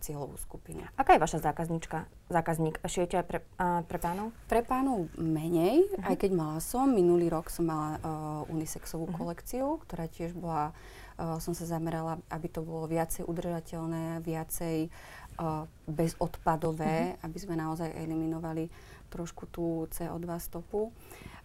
cieľovú 0.00 0.40
skupinu. 0.40 0.80
Aká 0.96 1.14
je 1.14 1.22
vaša 1.22 1.38
zákaznička, 1.44 2.08
zákazník? 2.32 2.80
Šijete 2.82 3.20
aj 3.20 3.26
pre, 3.28 3.38
uh, 3.60 3.84
pre 3.84 4.00
pánov? 4.00 4.32
Pre 4.48 4.64
pánov 4.64 5.12
menej, 5.20 5.84
uh-huh. 5.86 6.10
aj 6.10 6.16
keď 6.16 6.30
mala 6.32 6.58
som. 6.64 6.88
Minulý 6.88 7.28
rok 7.28 7.52
som 7.52 7.68
mala 7.68 8.00
uh, 8.00 8.52
unisexovú 8.52 9.06
uh-huh. 9.06 9.18
kolekciu, 9.20 9.78
ktorá 9.84 10.08
tiež 10.08 10.32
bola, 10.32 10.72
uh, 11.20 11.36
som 11.38 11.52
sa 11.52 11.68
zamerala, 11.68 12.18
aby 12.32 12.48
to 12.48 12.64
bolo 12.64 12.88
viacej 12.88 13.28
udržateľné, 13.28 14.24
viacej 14.24 14.88
uh, 14.88 15.68
bezodpadové, 15.84 17.14
uh-huh. 17.14 17.24
aby 17.28 17.38
sme 17.38 17.54
naozaj 17.60 17.92
eliminovali 17.94 18.72
trošku 19.12 19.46
tú 19.52 19.84
CO2 19.92 20.26
stopu. 20.40 20.90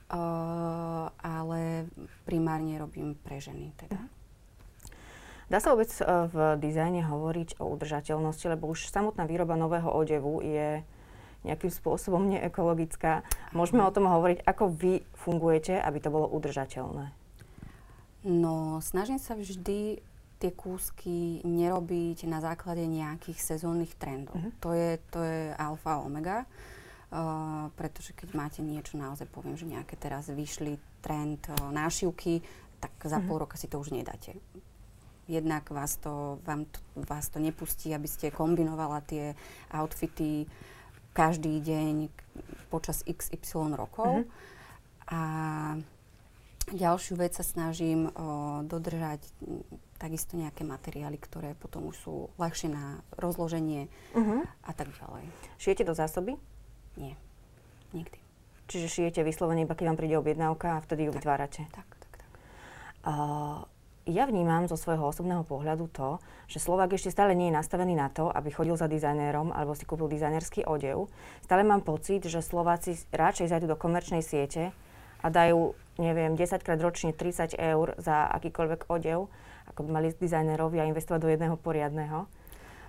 Uh, 0.05 1.09
ale 1.17 1.89
primárne 2.29 2.77
robím 2.77 3.17
pre 3.19 3.41
ženy 3.41 3.73
teda. 3.73 3.97
Uh-huh. 3.97 4.24
Dá 5.45 5.61
sa 5.61 5.77
vôbec 5.77 5.93
e, 5.93 6.03
v 6.05 6.35
dizajne 6.57 7.05
hovoriť 7.05 7.61
o 7.61 7.69
udržateľnosti, 7.69 8.45
lebo 8.49 8.65
už 8.73 8.89
samotná 8.89 9.29
výroba 9.29 9.53
nového 9.53 9.93
odevu 9.93 10.41
je 10.41 10.81
nejakým 11.45 11.69
spôsobom 11.69 12.25
neekologická. 12.25 13.21
Môžeme 13.53 13.85
o 13.85 13.93
tom 13.93 14.09
hovoriť, 14.09 14.41
ako 14.41 14.73
vy 14.73 15.05
fungujete, 15.13 15.77
aby 15.77 16.01
to 16.01 16.09
bolo 16.09 16.25
udržateľné? 16.33 17.13
No, 18.25 18.81
snažím 18.81 19.21
sa 19.21 19.37
vždy 19.37 20.01
tie 20.41 20.51
kúsky 20.51 21.45
nerobiť 21.45 22.25
na 22.25 22.41
základe 22.41 22.81
nejakých 22.89 23.37
sezónnych 23.37 23.93
trendov. 23.93 24.41
Uh-huh. 24.41 24.51
To, 24.65 24.69
je, 24.73 24.97
to 25.13 25.21
je 25.21 25.53
alfa 25.53 26.01
a 26.01 26.03
omega, 26.03 26.37
uh, 26.43 27.69
pretože 27.77 28.17
keď 28.17 28.33
máte 28.33 28.59
niečo, 28.65 28.97
naozaj 28.97 29.29
poviem, 29.29 29.53
že 29.53 29.69
nejaké 29.69 29.93
teraz 29.95 30.25
vyšli 30.27 30.81
trend 31.05 31.45
uh, 31.53 31.69
nášivky, 31.69 32.41
tak 32.81 32.97
za 33.05 33.21
uh-huh. 33.21 33.29
pol 33.29 33.45
roka 33.45 33.55
si 33.61 33.69
to 33.69 33.77
už 33.77 33.93
nedáte 33.93 34.33
jednak 35.27 35.69
vás 35.69 35.97
to, 35.97 36.39
vám 36.45 36.65
to, 36.65 36.79
vás 36.95 37.29
to 37.29 37.41
nepustí, 37.41 37.93
aby 37.93 38.07
ste 38.07 38.33
kombinovala 38.33 39.01
tie 39.01 39.33
outfity 39.73 40.45
každý 41.15 41.63
deň 41.63 42.11
počas 42.67 43.01
XY 43.07 43.79
rokov. 43.79 44.27
Mm-hmm. 44.27 45.13
A 45.15 45.19
ďalšiu 46.73 47.15
vec 47.15 47.37
sa 47.37 47.45
snažím 47.45 48.09
o, 48.09 48.11
dodržať 48.65 49.21
takisto 49.95 50.35
nejaké 50.35 50.67
materiály, 50.67 51.15
ktoré 51.15 51.55
potom 51.55 51.87
už 51.87 51.95
sú 51.95 52.15
ľahšie 52.35 52.73
na 52.73 52.99
rozloženie 53.15 53.87
mm-hmm. 54.11 54.41
a 54.65 54.71
tak 54.75 54.91
ďalej. 54.97 55.23
Šijete 55.61 55.87
do 55.87 55.93
zásoby? 55.95 56.35
Nie, 56.99 57.15
nikdy. 57.93 58.17
Čiže 58.65 58.87
šijete 58.89 59.21
vyslovene 59.21 59.63
iba 59.63 59.77
keď 59.77 59.93
vám 59.93 59.99
príde 59.99 60.17
objednávka 60.17 60.77
a 60.77 60.83
vtedy 60.83 61.05
ju 61.07 61.11
tak, 61.13 61.17
vytvárate? 61.21 61.61
Tak, 61.69 61.87
tak, 62.01 62.13
tak. 62.17 62.31
Uh, 63.05 63.61
ja 64.05 64.29
vnímam 64.29 64.69
zo 64.69 64.77
svojho 64.77 65.09
osobného 65.09 65.41
pohľadu 65.41 65.89
to, 65.89 66.21
že 66.45 66.61
Slovák 66.61 66.93
ešte 66.93 67.09
stále 67.09 67.33
nie 67.33 67.49
je 67.49 67.57
nastavený 67.57 67.97
na 67.97 68.13
to, 68.13 68.29
aby 68.29 68.53
chodil 68.53 68.77
za 68.77 68.85
dizajnérom 68.85 69.49
alebo 69.49 69.73
si 69.73 69.89
kúpil 69.89 70.05
dizajnerský 70.05 70.69
odev. 70.69 71.09
Stále 71.41 71.65
mám 71.65 71.81
pocit, 71.81 72.21
že 72.29 72.45
Slováci 72.45 72.93
radšej 73.09 73.49
zajdu 73.49 73.65
do 73.65 73.77
komerčnej 73.77 74.21
siete 74.21 74.69
a 75.25 75.27
dajú, 75.33 75.73
neviem, 75.97 76.37
10 76.37 76.61
krát 76.61 76.77
ročne 76.77 77.17
30 77.17 77.57
eur 77.57 77.97
za 77.97 78.29
akýkoľvek 78.29 78.93
odev, 78.93 79.25
ako 79.73 79.79
by 79.81 79.89
mali 79.89 80.13
dizajnérovi 80.13 80.77
a 80.77 80.85
investovať 80.85 81.19
do 81.25 81.31
jedného 81.33 81.57
poriadného. 81.57 82.29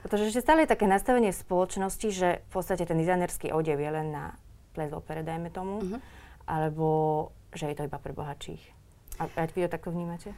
Pretože 0.05 0.29
ešte 0.29 0.45
stále 0.45 0.69
je 0.69 0.73
také 0.77 0.85
nastavenie 0.85 1.33
v 1.33 1.41
spoločnosti, 1.41 2.09
že 2.13 2.45
v 2.45 2.49
podstate 2.53 2.85
ten 2.85 3.01
dizajnerský 3.01 3.57
odev 3.57 3.81
je 3.81 3.89
len 3.91 4.13
na 4.13 4.37
ples 4.77 4.93
opere, 4.93 5.25
dajme 5.25 5.49
tomu, 5.49 5.81
uh-huh. 5.81 5.99
alebo 6.45 6.89
že 7.57 7.73
je 7.73 7.77
to 7.81 7.89
iba 7.89 7.97
pre 7.97 8.13
bohatších. 8.13 8.61
A, 9.17 9.33
a 9.33 9.49
vy 9.49 9.65
to 9.65 9.73
takto 9.73 9.89
vnímate? 9.89 10.37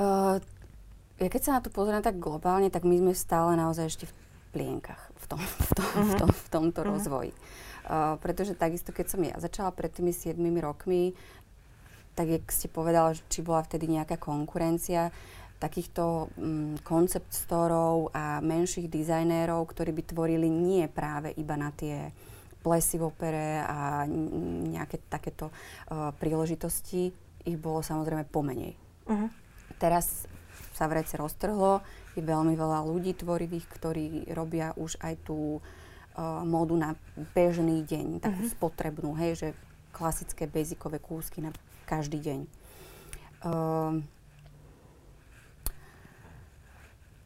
Uh, 0.00 0.40
ja 1.20 1.28
keď 1.28 1.40
sa 1.44 1.52
na 1.52 1.60
to 1.60 1.68
pozriem 1.68 2.00
tak 2.00 2.16
globálne, 2.16 2.72
tak 2.72 2.88
my 2.88 2.96
sme 2.96 3.12
stále 3.12 3.52
naozaj 3.52 3.92
ešte 3.92 4.04
v 4.08 4.14
plienkach 4.56 5.12
v, 5.20 5.24
tom, 5.28 5.40
v, 5.44 5.70
tom, 5.76 5.84
uh-huh. 5.84 6.08
v, 6.08 6.12
tom, 6.16 6.30
v 6.32 6.46
tomto 6.48 6.80
uh-huh. 6.80 6.92
rozvoji. 6.96 7.32
Uh, 7.84 8.16
pretože 8.24 8.56
takisto, 8.56 8.96
keď 8.96 9.06
som 9.12 9.20
ja 9.20 9.36
začala 9.36 9.68
pred 9.76 9.92
tými 9.92 10.16
7 10.16 10.40
rokmi, 10.64 11.12
tak 12.16 12.32
jak 12.32 12.44
ste 12.48 12.72
povedala, 12.72 13.12
či 13.28 13.44
bola 13.44 13.60
vtedy 13.60 13.92
nejaká 13.92 14.16
konkurencia, 14.16 15.12
takýchto 15.60 16.32
um, 16.40 16.80
concept 16.80 17.36
storov 17.36 18.08
a 18.16 18.40
menších 18.40 18.88
dizajnérov, 18.88 19.68
ktorí 19.68 19.92
by 19.92 20.02
tvorili 20.08 20.48
nie 20.48 20.88
práve 20.88 21.36
iba 21.36 21.60
na 21.60 21.68
tie 21.76 22.08
plesy 22.64 22.96
v 22.96 23.08
opere 23.08 23.60
a 23.64 24.08
nejaké 24.08 25.04
takéto 25.08 25.52
uh, 25.52 26.12
príležitosti, 26.16 27.12
ich 27.44 27.56
bolo 27.60 27.84
samozrejme 27.84 28.24
pomenej. 28.28 28.72
Uh-huh. 29.04 29.28
Teraz 29.78 30.26
sa 30.74 30.88
vrece 30.88 31.20
roztrhlo, 31.20 31.84
je 32.16 32.24
veľmi 32.24 32.56
veľa 32.56 32.88
ľudí 32.88 33.14
tvorivých, 33.14 33.66
ktorí 33.68 34.06
robia 34.32 34.72
už 34.74 34.96
aj 35.04 35.14
tú 35.28 35.60
uh, 35.60 36.42
módu 36.42 36.74
na 36.74 36.96
bežný 37.36 37.84
deň, 37.84 38.24
takú 38.24 38.42
uh-huh. 38.42 38.56
spotrebnú, 38.56 39.12
hej, 39.20 39.36
že 39.36 39.48
klasické 39.92 40.48
basicové 40.48 40.98
kúsky 40.98 41.44
na 41.44 41.52
každý 41.84 42.18
deň. 42.18 42.40
Uh, 43.44 44.00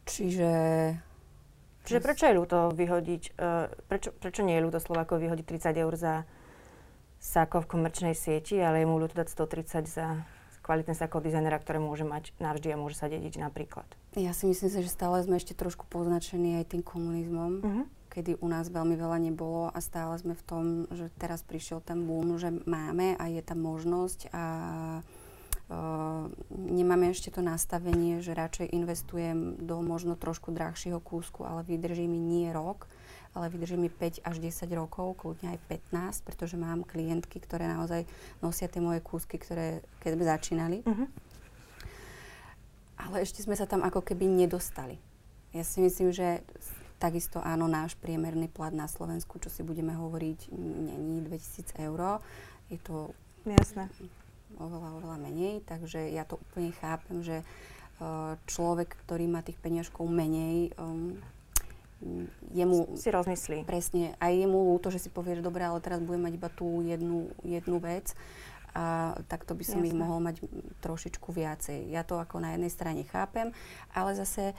Čiže... 0.04 0.52
Čiže 1.84 2.00
prečo 2.00 2.24
je 2.24 2.38
ľúto 2.38 2.72
vyhodiť, 2.72 3.36
uh, 3.36 3.68
prečo, 3.88 4.08
prečo 4.16 4.40
nie 4.40 4.56
je 4.56 4.64
ľúto 4.64 4.80
Slovákov 4.80 5.20
vyhodiť 5.20 5.44
30 5.68 5.84
eur 5.84 5.94
za 6.00 6.14
sako 7.20 7.64
v 7.64 7.70
komerčnej 7.76 8.16
sieti, 8.16 8.56
ale 8.60 8.84
je 8.84 8.88
mu 8.88 8.96
ľúto 8.96 9.20
dať 9.20 9.28
130 9.28 9.84
za 9.84 10.24
kvalitné 10.64 10.96
sako 10.96 11.20
dizajnera, 11.20 11.60
ktoré 11.60 11.76
môže 11.76 12.08
mať 12.08 12.32
navždy 12.40 12.72
a 12.72 12.80
môže 12.80 12.96
sa 12.96 13.12
dediť 13.12 13.36
napríklad? 13.44 13.84
Ja 14.16 14.32
si 14.32 14.48
myslím, 14.48 14.72
že 14.72 14.88
stále 14.88 15.20
sme 15.20 15.36
ešte 15.36 15.52
trošku 15.52 15.84
poznačení 15.92 16.64
aj 16.64 16.72
tým 16.72 16.82
komunizmom, 16.82 17.52
uh-huh. 17.60 17.84
kedy 18.08 18.40
u 18.40 18.48
nás 18.48 18.72
veľmi 18.72 18.96
veľa 18.96 19.20
nebolo 19.20 19.68
a 19.68 19.78
stále 19.84 20.16
sme 20.16 20.32
v 20.32 20.46
tom, 20.48 20.64
že 20.88 21.12
teraz 21.20 21.44
prišiel 21.44 21.84
ten 21.84 22.08
boom, 22.08 22.40
že 22.40 22.48
máme 22.64 23.20
a 23.20 23.24
je 23.28 23.44
tam 23.44 23.60
možnosť 23.60 24.32
a 24.32 24.44
Uh, 25.64 26.28
nemáme 26.52 27.08
ešte 27.08 27.32
to 27.32 27.40
nastavenie, 27.40 28.20
že 28.20 28.36
radšej 28.36 28.76
investujem 28.76 29.56
do 29.64 29.80
možno 29.80 30.12
trošku 30.12 30.52
drahšieho 30.52 31.00
kúsku, 31.00 31.40
ale 31.40 31.64
vydrží 31.64 32.04
mi 32.04 32.20
nie 32.20 32.52
rok, 32.52 32.84
ale 33.34 33.50
vydrží 33.50 33.76
mi 33.76 33.90
5 33.90 34.22
až 34.22 34.36
10 34.38 34.70
rokov, 34.78 35.18
kľudne 35.18 35.54
aj 35.54 35.58
15, 35.90 36.26
pretože 36.26 36.54
mám 36.54 36.86
klientky, 36.86 37.42
ktoré 37.42 37.66
naozaj 37.66 38.06
nosia 38.40 38.70
tie 38.70 38.78
moje 38.78 39.02
kúsky, 39.02 39.36
ktoré 39.36 39.82
keď 40.00 40.10
sme 40.14 40.24
začínali. 40.24 40.78
Uh-huh. 40.86 41.06
Ale 42.96 43.26
ešte 43.26 43.42
sme 43.42 43.58
sa 43.58 43.66
tam 43.66 43.82
ako 43.82 44.06
keby 44.06 44.30
nedostali. 44.30 44.96
Ja 45.50 45.66
si 45.66 45.82
myslím, 45.82 46.14
že 46.14 46.46
takisto 47.02 47.42
áno, 47.42 47.66
náš 47.66 47.98
priemerný 47.98 48.46
plat 48.48 48.72
na 48.72 48.86
Slovensku, 48.86 49.42
čo 49.42 49.50
si 49.50 49.66
budeme 49.66 49.92
hovoriť, 49.92 50.54
není 50.54 51.20
2000 51.26 51.74
eur. 51.90 52.22
Je 52.70 52.78
to... 52.80 53.12
Jasné 53.44 53.92
oveľa, 54.58 54.90
oveľa 55.02 55.18
menej, 55.18 55.54
takže 55.66 56.10
ja 56.10 56.22
to 56.26 56.38
úplne 56.38 56.70
chápem, 56.78 57.22
že 57.22 57.42
uh, 57.42 58.38
človek, 58.46 58.94
ktorý 59.06 59.26
má 59.26 59.42
tých 59.42 59.58
peniažkov 59.58 60.06
menej, 60.06 60.74
um, 60.78 61.18
jemu... 62.52 62.94
Si 62.94 63.08
rozmyslí. 63.10 63.64
Presne. 63.64 64.14
A 64.20 64.30
je 64.30 64.44
mu 64.44 64.74
ľúto, 64.74 64.92
že 64.92 65.00
si 65.00 65.08
povie, 65.08 65.40
že 65.40 65.46
dobre, 65.46 65.64
ale 65.64 65.80
teraz 65.80 65.98
budem 66.04 66.28
mať 66.28 66.34
iba 66.36 66.50
tú 66.52 66.84
jednu, 66.84 67.32
jednu 67.42 67.80
vec 67.80 68.12
a 68.74 69.14
takto 69.30 69.54
by 69.54 69.62
som 69.62 69.80
Jasne. 69.80 69.88
ich 69.88 69.94
mohol 69.94 70.18
mať 70.18 70.42
trošičku 70.82 71.30
viacej. 71.30 71.94
Ja 71.94 72.02
to 72.02 72.18
ako 72.18 72.42
na 72.42 72.58
jednej 72.58 72.74
strane 72.74 73.06
chápem, 73.06 73.54
ale 73.94 74.18
zase 74.18 74.50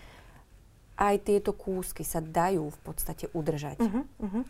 aj 0.95 1.27
tieto 1.27 1.51
kúsky 1.51 2.07
sa 2.07 2.23
dajú 2.23 2.71
v 2.71 2.79
podstate 2.79 3.27
udržať. 3.35 3.83
Uh-huh, 3.83 4.07
uh-huh. 4.23 4.43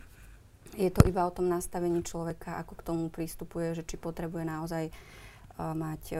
Je 0.78 0.86
to 0.94 1.02
iba 1.10 1.26
o 1.26 1.34
tom 1.34 1.50
nastavení 1.50 1.98
človeka, 2.06 2.62
ako 2.62 2.78
k 2.78 2.86
tomu 2.86 3.04
prístupuje, 3.10 3.74
že 3.74 3.82
či 3.82 3.98
potrebuje 3.98 4.46
naozaj 4.46 4.94
mať 5.58 6.14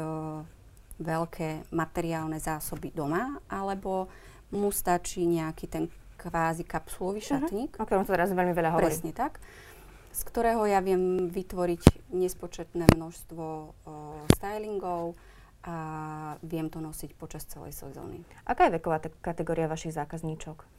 veľké 0.99 1.71
materiálne 1.71 2.41
zásoby 2.43 2.91
doma, 2.91 3.39
alebo 3.47 4.11
mu 4.51 4.73
stačí 4.75 5.23
nejaký 5.23 5.67
ten 5.71 5.85
kvázi 6.17 6.65
kapsulový 6.65 7.21
mhm. 7.21 7.29
šatník. 7.29 7.71
Uh-huh. 7.77 7.85
O 7.85 7.87
ktorom 7.87 8.05
sa 8.09 8.17
teraz 8.17 8.33
veľmi 8.33 8.57
veľa 8.57 8.71
hovorí. 8.75 8.91
Presne 8.91 9.13
tak. 9.13 9.39
Z 10.17 10.21
ktorého 10.33 10.65
ja 10.65 10.81
viem 10.81 11.29
vytvoriť 11.29 12.09
nespočetné 12.17 12.89
množstvo 12.97 13.45
uh, 13.45 14.25
stylingov 14.33 15.13
a 15.67 15.77
viem 16.41 16.73
to 16.73 16.81
nosiť 16.81 17.13
počas 17.19 17.45
celej 17.45 17.77
sezóny. 17.77 18.25
Aká 18.49 18.71
je 18.71 18.81
veková 18.81 19.03
te- 19.03 19.13
kategória 19.21 19.69
vašich 19.69 19.93
zákazníčok? 19.93 20.76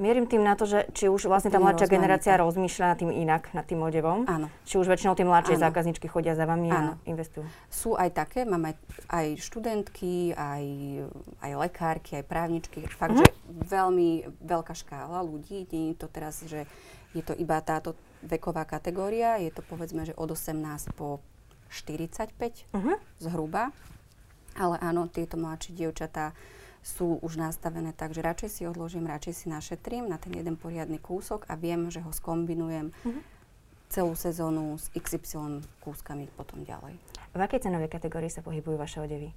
Mierim 0.00 0.24
tým 0.24 0.40
na 0.40 0.56
to, 0.56 0.64
že 0.64 0.88
či 0.96 1.12
už 1.12 1.28
vlastne 1.28 1.52
tá 1.52 1.60
mladšia 1.60 1.92
generácia 1.92 2.32
rozmýšľa 2.40 2.86
nad 2.88 2.96
tým 2.96 3.12
inak, 3.12 3.52
nad 3.52 3.68
tým 3.68 3.84
odevom. 3.84 4.24
Áno. 4.24 4.48
Či 4.64 4.80
už 4.80 4.88
väčšinou 4.88 5.12
tie 5.12 5.28
mladšie 5.28 5.60
Áno. 5.60 5.64
zákazničky 5.68 6.08
chodia 6.08 6.32
za 6.32 6.48
vami 6.48 6.72
Áno. 6.72 6.96
a 6.96 7.04
investujú. 7.04 7.44
Sú 7.68 8.00
aj 8.00 8.16
také, 8.16 8.48
máme 8.48 8.72
aj, 8.72 8.76
aj 9.12 9.26
študentky, 9.44 10.32
aj, 10.32 10.64
aj 11.44 11.52
lekárky, 11.52 12.16
aj 12.16 12.24
právničky. 12.24 12.88
Fakt, 12.88 13.20
uh-huh. 13.20 13.28
že 13.28 13.68
veľmi 13.68 14.40
veľká 14.40 14.72
škála 14.72 15.20
ľudí. 15.20 15.68
Nie 15.68 15.92
je 15.92 15.96
to 16.00 16.08
teraz, 16.08 16.40
že 16.48 16.64
je 17.12 17.20
to 17.20 17.36
iba 17.36 17.60
táto 17.60 17.92
veková 18.24 18.64
kategória. 18.64 19.36
Je 19.36 19.52
to 19.52 19.60
povedzme, 19.60 20.08
že 20.08 20.16
od 20.16 20.32
18 20.32 20.96
po 20.96 21.20
45 21.68 22.32
uh-huh. 22.40 22.72
Mhm. 22.72 22.92
zhruba. 23.20 23.68
Ale 24.56 24.80
áno, 24.80 25.12
tieto 25.12 25.36
mladšie 25.36 25.76
dievčatá 25.76 26.32
sú 26.80 27.20
už 27.20 27.36
nastavené 27.36 27.92
tak, 27.92 28.16
že 28.16 28.24
radšej 28.24 28.50
si 28.50 28.62
odložím, 28.64 29.08
radšej 29.08 29.34
si 29.36 29.46
našetrím 29.52 30.08
na 30.08 30.16
ten 30.16 30.32
jeden 30.32 30.56
poriadny 30.56 30.96
kúsok 30.96 31.44
a 31.48 31.56
viem, 31.56 31.92
že 31.92 32.00
ho 32.00 32.08
skombinujem 32.08 32.88
mm-hmm. 32.90 33.22
celú 33.92 34.16
sezónu 34.16 34.80
s 34.80 34.88
XY 34.96 35.60
kúskami 35.84 36.28
potom 36.32 36.64
ďalej. 36.64 36.96
V 37.36 37.40
akej 37.40 37.68
cenovej 37.68 37.92
kategórii 37.92 38.32
sa 38.32 38.40
pohybujú 38.40 38.80
vaše 38.80 38.98
odevy? 38.98 39.30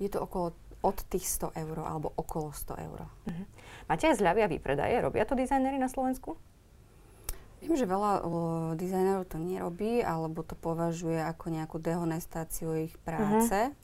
Je 0.00 0.08
to 0.08 0.24
okolo 0.24 0.56
od 0.82 0.98
tých 1.06 1.28
100 1.28 1.54
eur 1.54 1.76
alebo 1.86 2.10
okolo 2.18 2.50
100 2.50 2.86
eur. 2.90 3.06
Uh-huh. 3.06 3.44
Máte 3.86 4.10
aj 4.10 4.18
zľavy 4.18 4.40
a 4.42 4.50
výpredaje? 4.50 4.98
Robia 4.98 5.22
to 5.22 5.38
dizajnery 5.38 5.78
na 5.78 5.86
Slovensku? 5.86 6.34
Viem, 7.62 7.78
že 7.78 7.86
veľa 7.86 8.26
o, 8.26 8.30
dizajnerov 8.74 9.30
to 9.30 9.38
nerobí, 9.38 10.02
alebo 10.02 10.42
to 10.42 10.58
považuje 10.58 11.22
ako 11.22 11.54
nejakú 11.54 11.78
dehonestáciu 11.78 12.74
ich 12.74 12.98
práce. 13.06 13.70
Uh-huh. 13.70 13.81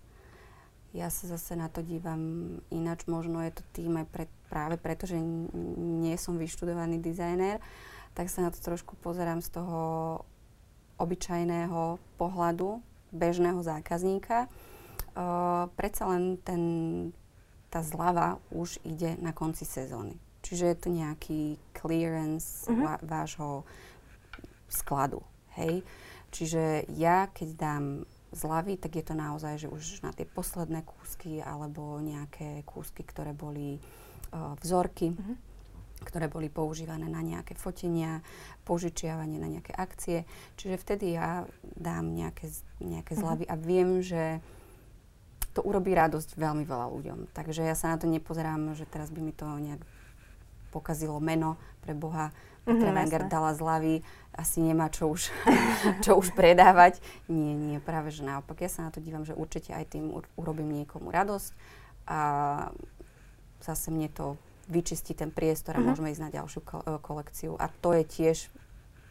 Ja 0.97 1.13
sa 1.13 1.29
zase 1.29 1.53
na 1.53 1.69
to 1.69 1.85
dívam 1.85 2.57
ináč, 2.73 3.05
možno 3.05 3.45
je 3.45 3.53
to 3.53 3.63
tým 3.77 4.01
aj 4.01 4.07
pre, 4.09 4.25
práve 4.49 4.81
preto, 4.81 5.05
že 5.05 5.21
nie 5.21 6.17
som 6.17 6.41
vyštudovaný 6.41 6.97
dizajner, 7.05 7.61
tak 8.17 8.33
sa 8.33 8.49
na 8.49 8.51
to 8.51 8.59
trošku 8.59 8.97
pozerám 9.05 9.45
z 9.45 9.61
toho 9.61 9.81
obyčajného 10.99 12.01
pohľadu 12.17 12.81
bežného 13.13 13.61
zákazníka. 13.61 14.49
Uh, 15.13 15.69
predsa 15.77 16.09
len 16.09 16.41
ten, 16.41 16.63
tá 17.69 17.85
zlava 17.85 18.41
už 18.51 18.81
ide 18.83 19.17
na 19.21 19.37
konci 19.37 19.69
sezóny. 19.69 20.17
Čiže 20.43 20.65
je 20.67 20.77
to 20.79 20.89
nejaký 20.89 21.43
clearance 21.77 22.65
uh-huh. 22.67 22.81
va- 22.81 23.03
vášho 23.03 23.67
skladu. 24.71 25.21
Hej? 25.59 25.83
Čiže 26.33 26.87
ja, 26.97 27.29
keď 27.33 27.49
dám 27.57 27.85
zľavy, 28.33 28.77
tak 28.77 29.01
je 29.01 29.05
to 29.05 29.15
naozaj, 29.17 29.55
že 29.57 29.69
už 29.69 30.05
na 30.05 30.13
tie 30.13 30.29
posledné 30.29 30.85
kúsky 30.85 31.41
alebo 31.41 32.01
nejaké 32.03 32.63
kúsky, 32.69 33.05
ktoré 33.05 33.33
boli 33.33 33.81
uh, 34.33 34.53
vzorky, 34.61 35.13
mm-hmm. 35.13 35.37
ktoré 36.05 36.29
boli 36.29 36.53
používané 36.53 37.09
na 37.09 37.25
nejaké 37.25 37.57
fotenia, 37.57 38.21
požičiavanie 38.69 39.41
na 39.41 39.49
nejaké 39.49 39.73
akcie. 39.73 40.29
Čiže 40.61 40.77
vtedy 40.77 41.17
ja 41.17 41.49
dám 41.63 42.13
nejaké, 42.13 42.53
nejaké 42.81 43.17
mm-hmm. 43.17 43.23
zľavy 43.25 43.45
a 43.49 43.55
viem, 43.57 44.05
že 44.05 44.45
to 45.57 45.65
urobí 45.65 45.91
radosť 45.91 46.39
veľmi 46.39 46.63
veľa 46.63 46.87
ľuďom. 46.87 47.19
Takže 47.35 47.67
ja 47.67 47.75
sa 47.75 47.91
na 47.91 47.99
to 47.99 48.07
nepozerám, 48.07 48.79
že 48.79 48.87
teraz 48.87 49.11
by 49.11 49.21
mi 49.25 49.35
to 49.35 49.49
nejak 49.49 49.83
pokazilo 50.71 51.19
meno 51.19 51.57
pre 51.83 51.97
Boha. 51.97 52.31
Petra 52.69 52.93
mm-hmm, 52.93 53.33
dala 53.33 53.57
zľavy, 53.57 54.05
asi 54.37 54.61
nemá 54.61 54.93
čo 54.93 55.09
už, 55.09 55.33
čo 56.05 56.21
už 56.21 56.37
predávať. 56.37 57.01
Nie, 57.25 57.57
nie, 57.57 57.81
práve 57.81 58.13
že 58.13 58.21
naopak. 58.21 58.61
Ja 58.61 58.69
sa 58.69 58.85
na 58.85 58.93
to 58.93 59.01
dívam, 59.01 59.25
že 59.25 59.33
určite 59.33 59.73
aj 59.73 59.97
tým 59.97 60.13
urobím 60.37 60.85
niekomu 60.85 61.09
radosť 61.09 61.57
a 62.05 62.21
zase 63.65 63.89
mne 63.89 64.13
to 64.13 64.37
vyčistí 64.69 65.17
ten 65.17 65.33
priestor 65.33 65.75
a 65.75 65.81
mm-hmm. 65.81 65.89
môžeme 65.89 66.13
ísť 66.13 66.25
na 66.29 66.35
ďalšiu 66.35 66.61
e, 66.61 66.69
kolekciu. 67.01 67.53
A 67.57 67.73
to 67.73 67.97
je 67.97 68.05
tiež, 68.05 68.53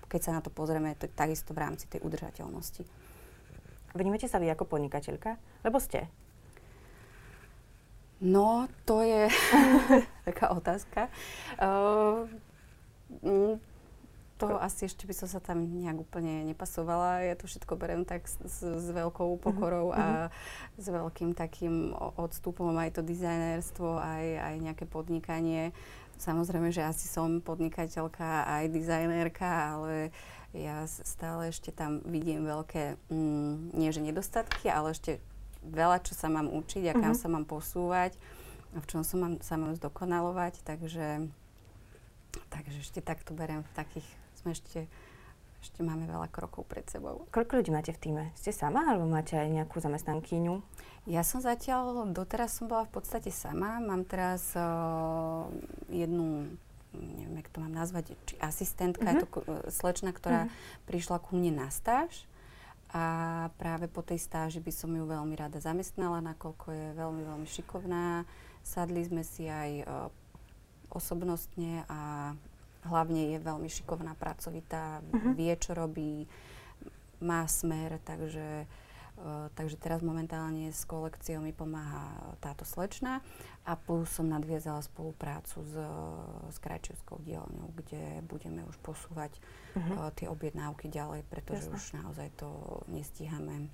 keď 0.05 0.21
sa 0.21 0.31
na 0.37 0.41
to 0.45 0.53
pozrieme, 0.53 0.93
to 0.93 1.09
je 1.09 1.17
takisto 1.17 1.57
v 1.57 1.65
rámci 1.65 1.89
tej 1.89 2.05
udržateľnosti. 2.05 2.85
Vnímate 3.97 4.29
sa 4.29 4.37
vy 4.37 4.53
ako 4.53 4.69
podnikateľka? 4.69 5.41
Lebo 5.65 5.81
ste. 5.81 6.05
No, 8.17 8.65
to 8.85 9.05
je 9.05 9.29
taká 10.27 10.49
otázka. 10.49 11.09
Uh, 11.61 12.25
to 14.37 14.53
asi 14.61 14.85
ešte 14.85 15.09
by 15.09 15.13
som 15.17 15.29
sa 15.29 15.41
tam 15.41 15.65
nejak 15.81 15.97
úplne 15.97 16.45
nepasovala. 16.45 17.25
Ja 17.25 17.33
to 17.33 17.49
všetko 17.49 17.73
berem 17.77 18.05
tak 18.05 18.29
s, 18.29 18.37
s, 18.61 18.87
veľkou 18.89 19.37
mhm, 19.37 19.41
pokorou 19.41 19.93
uh-huh. 19.93 20.01
a 20.01 20.05
mhm. 20.29 20.81
s 20.81 20.85
veľkým 20.89 21.29
takým 21.33 21.93
odstupom 22.17 22.73
aj 22.77 22.97
to 22.97 23.01
dizajnerstvo, 23.01 23.97
aj, 23.97 24.25
aj 24.41 24.55
nejaké 24.61 24.85
podnikanie. 24.85 25.73
Samozrejme, 26.17 26.73
že 26.73 26.81
asi 26.81 27.05
som 27.05 27.45
podnikateľka 27.45 28.49
aj 28.49 28.73
dizajnérka, 28.73 29.45
ale 29.45 30.09
ja 30.49 30.81
stále 30.89 31.53
ešte 31.53 31.69
tam 31.69 32.01
vidím 32.09 32.41
veľké, 32.41 32.97
mm, 33.13 33.77
nie 33.77 33.93
že 33.93 34.01
nedostatky, 34.01 34.65
ale 34.65 34.97
ešte 34.97 35.21
veľa, 35.63 36.03
čo 36.03 36.13
sa 36.13 36.27
mám 36.27 36.49
učiť 36.49 36.91
a 36.91 36.93
kam 36.93 37.13
uh-huh. 37.13 37.21
sa 37.21 37.27
mám 37.27 37.45
posúvať 37.47 38.15
a 38.75 38.83
v 38.83 38.85
čom 38.87 39.01
sa 39.01 39.15
mám, 39.17 39.39
sa 39.41 39.55
mám 39.55 39.73
zdokonalovať, 39.79 40.61
takže, 40.61 41.27
takže 42.51 42.77
ešte 42.83 42.99
takto 42.99 43.31
beriem 43.33 43.63
v 43.63 43.71
takých, 43.73 44.07
sme 44.37 44.53
ešte, 44.53 44.85
ešte 45.63 45.79
máme 45.81 46.05
veľa 46.05 46.27
krokov 46.29 46.67
pred 46.67 46.85
sebou. 46.85 47.25
Koľko 47.31 47.63
ľudí 47.63 47.71
máte 47.71 47.95
v 47.95 48.01
týme? 48.01 48.23
Ste 48.35 48.51
sama 48.53 48.85
alebo 48.85 49.07
máte 49.07 49.39
aj 49.39 49.49
nejakú 49.49 49.79
zamestnankyňu? 49.79 50.61
Ja 51.07 51.23
som 51.23 51.39
zatiaľ, 51.39 52.11
doteraz 52.11 52.59
som 52.59 52.67
bola 52.67 52.83
v 52.83 52.99
podstate 52.99 53.31
sama. 53.31 53.79
Mám 53.79 54.03
teraz 54.03 54.51
uh, 54.59 55.47
jednu 55.87 56.51
neviem, 56.97 57.37
jak 57.43 57.49
to 57.53 57.61
mám 57.61 57.73
nazvať, 57.77 58.17
či 58.25 58.33
asistentka, 58.41 59.05
uh-huh. 59.05 59.13
je 59.13 59.23
to 59.23 59.27
mhm. 59.29 59.69
slečna, 59.69 60.11
ktorá 60.15 60.47
uh-huh. 60.47 60.87
prišla 60.89 61.17
ku 61.21 61.37
mne 61.37 61.61
na 61.61 61.67
stáž 61.69 62.25
a 62.93 63.05
práve 63.59 63.91
po 63.91 63.99
tej 63.99 64.19
stáži 64.23 64.63
by 64.63 64.71
som 64.71 64.91
ju 64.95 65.03
veľmi 65.03 65.35
rada 65.35 65.59
zamestnala, 65.59 66.23
nakoľko 66.23 66.71
je 66.71 66.87
veľmi, 66.95 67.23
veľmi 67.27 67.47
šikovná. 67.47 68.23
Sadli 68.63 69.03
sme 69.03 69.27
si 69.27 69.47
aj 69.47 69.71
uh, 69.83 70.07
osobnostne 70.87 71.83
a 71.91 72.31
hlavne 72.87 73.35
je 73.35 73.43
veľmi 73.43 73.67
šikovná, 73.67 74.15
pracovitá, 74.15 75.03
uh-huh. 75.03 75.35
vie, 75.35 75.51
čo 75.59 75.75
robí, 75.75 76.27
má 77.19 77.43
smer, 77.47 77.99
takže 78.03 78.67
Uh, 79.17 79.49
takže 79.57 79.81
teraz 79.81 80.05
momentálne 80.05 80.69
s 80.69 80.85
kolekciou 80.85 81.41
mi 81.41 81.49
pomáha 81.49 82.37
táto 82.37 82.61
slečna 82.69 83.25
a 83.67 83.75
plus 83.75 84.07
som 84.07 84.31
nadviezala 84.31 84.79
spoluprácu 84.79 85.59
s, 85.59 85.75
s 86.47 86.57
Krajčevskou 86.63 87.19
dielňou, 87.19 87.75
kde 87.75 88.23
budeme 88.23 88.63
už 88.63 88.79
posúvať 88.79 89.35
uh-huh. 89.75 90.07
uh, 90.07 90.11
tie 90.15 90.31
objednávky 90.31 90.87
ďalej, 90.87 91.27
pretože 91.27 91.67
Jasne. 91.67 91.75
už 91.75 91.83
naozaj 91.99 92.29
to 92.39 92.47
nestíhame 92.87 93.67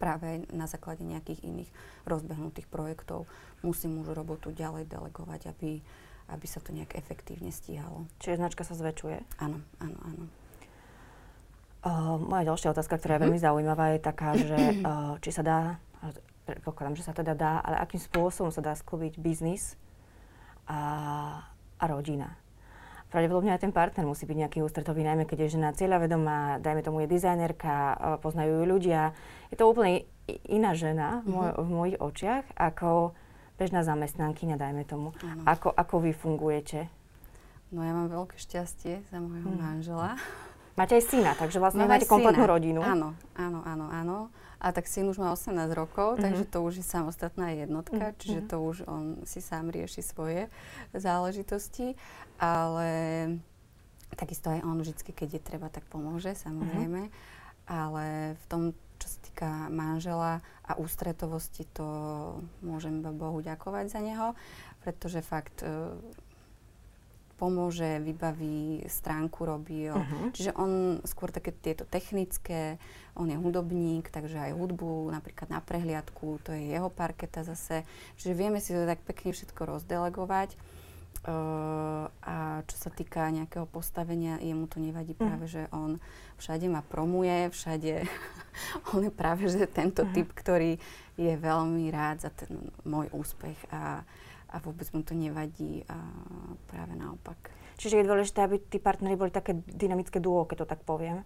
práve 0.00 0.48
na 0.48 0.64
základe 0.64 1.04
nejakých 1.04 1.44
iných 1.44 1.70
rozbehnutých 2.08 2.64
projektov. 2.72 3.28
Musím 3.60 4.00
už 4.00 4.16
robotu 4.16 4.48
ďalej 4.48 4.88
delegovať, 4.88 5.52
aby, 5.52 5.84
aby 6.32 6.46
sa 6.48 6.64
to 6.64 6.72
nejak 6.72 6.96
efektívne 6.96 7.52
stíhalo. 7.52 8.08
Čiže 8.24 8.40
značka 8.40 8.64
sa 8.64 8.72
zväčšuje? 8.72 9.44
Áno, 9.44 9.60
áno, 9.84 9.98
áno. 10.08 10.24
Uh, 11.84 12.16
moja 12.16 12.48
ďalšia 12.48 12.72
otázka, 12.72 12.96
ktorá 12.96 13.20
je 13.20 13.22
veľmi 13.28 13.40
mhm. 13.42 13.44
zaujímavá, 13.44 13.84
je 13.92 14.00
taká, 14.00 14.28
že 14.40 14.58
uh, 14.80 15.20
či 15.20 15.30
sa 15.36 15.44
dá, 15.44 15.60
predpokladám, 16.46 16.98
že 16.98 17.06
sa 17.06 17.14
teda 17.14 17.34
dá, 17.34 17.62
ale 17.62 17.78
akým 17.78 18.00
spôsobom 18.02 18.50
sa 18.50 18.64
dá 18.64 18.74
sklbiť 18.74 19.18
biznis 19.18 19.78
a, 20.66 20.80
a 21.78 21.84
rodina. 21.86 22.34
Pravdepodobne 23.12 23.52
aj 23.52 23.68
ten 23.68 23.76
partner 23.76 24.08
musí 24.08 24.24
byť 24.24 24.38
nejaký 24.40 24.58
ústretový, 24.64 25.04
najmä 25.04 25.28
keď 25.28 25.44
je 25.44 25.60
žena 25.60 25.76
cieľavedomá, 25.76 26.64
dajme 26.64 26.80
tomu 26.80 27.04
je 27.04 27.12
dizajnerka, 27.12 27.74
uh, 27.76 27.96
poznajú 28.16 28.64
ju 28.64 28.64
ľudia. 28.64 29.12
Je 29.52 29.60
to 29.60 29.68
úplne 29.68 30.08
iná 30.48 30.72
žena 30.72 31.20
v, 31.28 31.28
moj, 31.28 31.48
mhm. 31.52 31.60
v 31.60 31.68
mojich 31.68 31.98
očiach 32.00 32.44
ako 32.56 33.12
bežná 33.60 33.84
zamestnankyňa, 33.84 34.56
dajme 34.56 34.82
tomu. 34.88 35.12
Ako, 35.44 35.70
ako 35.70 35.94
vy 36.02 36.16
fungujete? 36.16 36.88
No 37.72 37.84
ja 37.84 37.92
mám 37.96 38.08
veľké 38.08 38.36
šťastie 38.36 39.00
za 39.08 39.18
môjho 39.20 39.48
hmm. 39.48 39.60
manžela. 39.60 40.20
Máte 40.76 40.96
aj 40.96 41.04
syna, 41.08 41.32
takže 41.36 41.60
vlastne 41.60 41.84
máte 41.84 42.08
kompletnú 42.08 42.44
syna. 42.44 42.52
rodinu. 42.52 42.80
Áno, 42.80 43.12
áno, 43.36 43.60
áno, 43.64 43.86
áno. 43.92 44.16
A 44.62 44.70
tak 44.70 44.86
syn 44.86 45.10
už 45.10 45.18
má 45.18 45.34
18 45.34 45.58
rokov, 45.74 46.14
mm-hmm. 46.14 46.22
takže 46.22 46.44
to 46.46 46.58
už 46.62 46.74
je 46.78 46.86
samostatná 46.86 47.50
jednotka, 47.50 48.14
mm-hmm. 48.14 48.20
čiže 48.22 48.40
to 48.46 48.56
už 48.62 48.86
on 48.86 49.18
si 49.26 49.42
sám 49.42 49.74
rieši 49.74 50.06
svoje 50.06 50.46
záležitosti. 50.94 51.98
Ale 52.38 52.88
takisto 54.14 54.54
aj 54.54 54.62
on 54.62 54.78
vždy, 54.78 55.02
keď 55.02 55.28
je 55.34 55.42
treba, 55.42 55.66
tak 55.66 55.82
pomôže, 55.90 56.38
samozrejme. 56.38 57.10
Mm-hmm. 57.10 57.66
Ale 57.66 58.38
v 58.38 58.44
tom, 58.46 58.62
čo 59.02 59.06
sa 59.10 59.18
týka 59.26 59.50
manžela 59.74 60.38
a 60.62 60.78
ústretovosti, 60.78 61.66
to 61.74 61.86
môžem 62.62 63.02
Bohu 63.02 63.42
ďakovať 63.42 63.90
za 63.90 63.98
neho, 63.98 64.38
pretože 64.86 65.26
fakt 65.26 65.66
e, 65.66 65.98
pomôže, 67.42 67.98
vybaví, 67.98 68.86
stránku 68.86 69.42
robí. 69.42 69.90
Uh-huh. 69.90 70.30
Čiže 70.30 70.54
on 70.54 71.02
skôr 71.02 71.34
také 71.34 71.50
tieto 71.50 71.82
technické, 71.82 72.78
on 73.18 73.26
je 73.26 73.34
hudobník, 73.34 74.14
takže 74.14 74.38
aj 74.38 74.54
hudbu 74.54 75.10
napríklad 75.10 75.50
na 75.50 75.58
prehliadku, 75.58 76.38
to 76.46 76.54
je 76.54 76.70
jeho 76.70 76.86
parketa 76.86 77.42
zase. 77.42 77.82
Čiže 78.14 78.38
vieme 78.38 78.62
si 78.62 78.70
to 78.70 78.86
tak 78.86 79.02
pekne 79.02 79.34
všetko 79.34 79.58
rozdelegovať. 79.58 80.54
Uh, 81.22 82.10
a 82.26 82.66
čo 82.66 82.76
sa 82.82 82.90
týka 82.90 83.30
nejakého 83.30 83.62
postavenia, 83.70 84.42
jemu 84.42 84.66
to 84.70 84.78
nevadí 84.78 85.14
uh-huh. 85.14 85.26
práve, 85.26 85.50
že 85.50 85.66
on 85.74 85.98
všade 86.38 86.66
ma 86.70 86.82
promuje, 86.82 87.50
všade 87.50 88.06
on 88.94 89.06
je 89.06 89.12
práve 89.12 89.50
že 89.50 89.66
tento 89.66 90.02
uh-huh. 90.06 90.14
typ, 90.14 90.30
ktorý 90.30 90.78
je 91.18 91.34
veľmi 91.38 91.90
rád 91.90 92.26
za 92.26 92.30
ten 92.30 92.70
môj 92.86 93.10
úspech 93.14 93.58
a 93.70 94.02
a 94.52 94.60
vôbec 94.60 94.84
mu 94.92 95.00
to 95.00 95.16
nevadí 95.16 95.88
a 95.88 95.96
práve 96.68 96.92
naopak. 96.92 97.50
Čiže 97.80 98.04
je 98.04 98.08
dôležité, 98.08 98.44
aby 98.44 98.60
tí 98.60 98.76
partneri 98.76 99.16
boli 99.16 99.32
také 99.32 99.56
dynamické 99.64 100.20
duo, 100.20 100.44
keď 100.44 100.62
to 100.62 100.70
tak 100.76 100.84
poviem? 100.84 101.24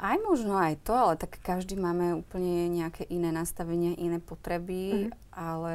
Aj 0.00 0.16
možno 0.20 0.56
aj 0.56 0.80
to, 0.80 0.96
ale 0.96 1.16
tak 1.20 1.40
každý 1.44 1.76
máme 1.76 2.24
úplne 2.24 2.72
nejaké 2.72 3.04
iné 3.08 3.32
nastavenie, 3.32 3.96
iné 4.00 4.16
potreby, 4.16 5.08
mm-hmm. 5.08 5.12
ale 5.36 5.74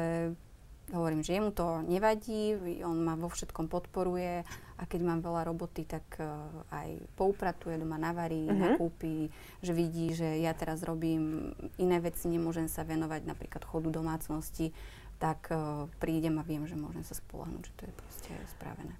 hovorím, 0.94 1.22
že 1.22 1.34
jemu 1.34 1.50
to 1.50 1.82
nevadí, 1.86 2.54
on 2.86 3.02
ma 3.02 3.18
vo 3.18 3.26
všetkom 3.26 3.66
podporuje 3.66 4.46
a 4.78 4.82
keď 4.86 5.00
mám 5.02 5.20
veľa 5.22 5.46
roboty, 5.46 5.82
tak 5.82 6.06
uh, 6.18 6.46
aj 6.70 7.06
poupratuje, 7.18 7.78
doma 7.78 7.98
navarí, 7.98 8.46
mm-hmm. 8.46 8.62
nakúpi, 8.78 9.30
že 9.62 9.74
vidí, 9.74 10.14
že 10.14 10.38
ja 10.42 10.54
teraz 10.54 10.86
robím 10.86 11.54
iné 11.78 11.98
veci, 11.98 12.30
nemôžem 12.30 12.70
sa 12.70 12.86
venovať 12.86 13.26
napríklad 13.26 13.62
chodu 13.66 13.90
domácnosti, 13.90 14.70
tak 15.16 15.48
uh, 15.48 15.88
prídem 15.96 16.36
a 16.38 16.44
viem, 16.44 16.68
že 16.68 16.76
môžem 16.76 17.00
sa 17.00 17.16
spolahnúť, 17.16 17.62
že 17.64 17.72
to 17.76 17.82
je 17.88 17.92
proste 17.96 18.32
spravené. 18.56 18.94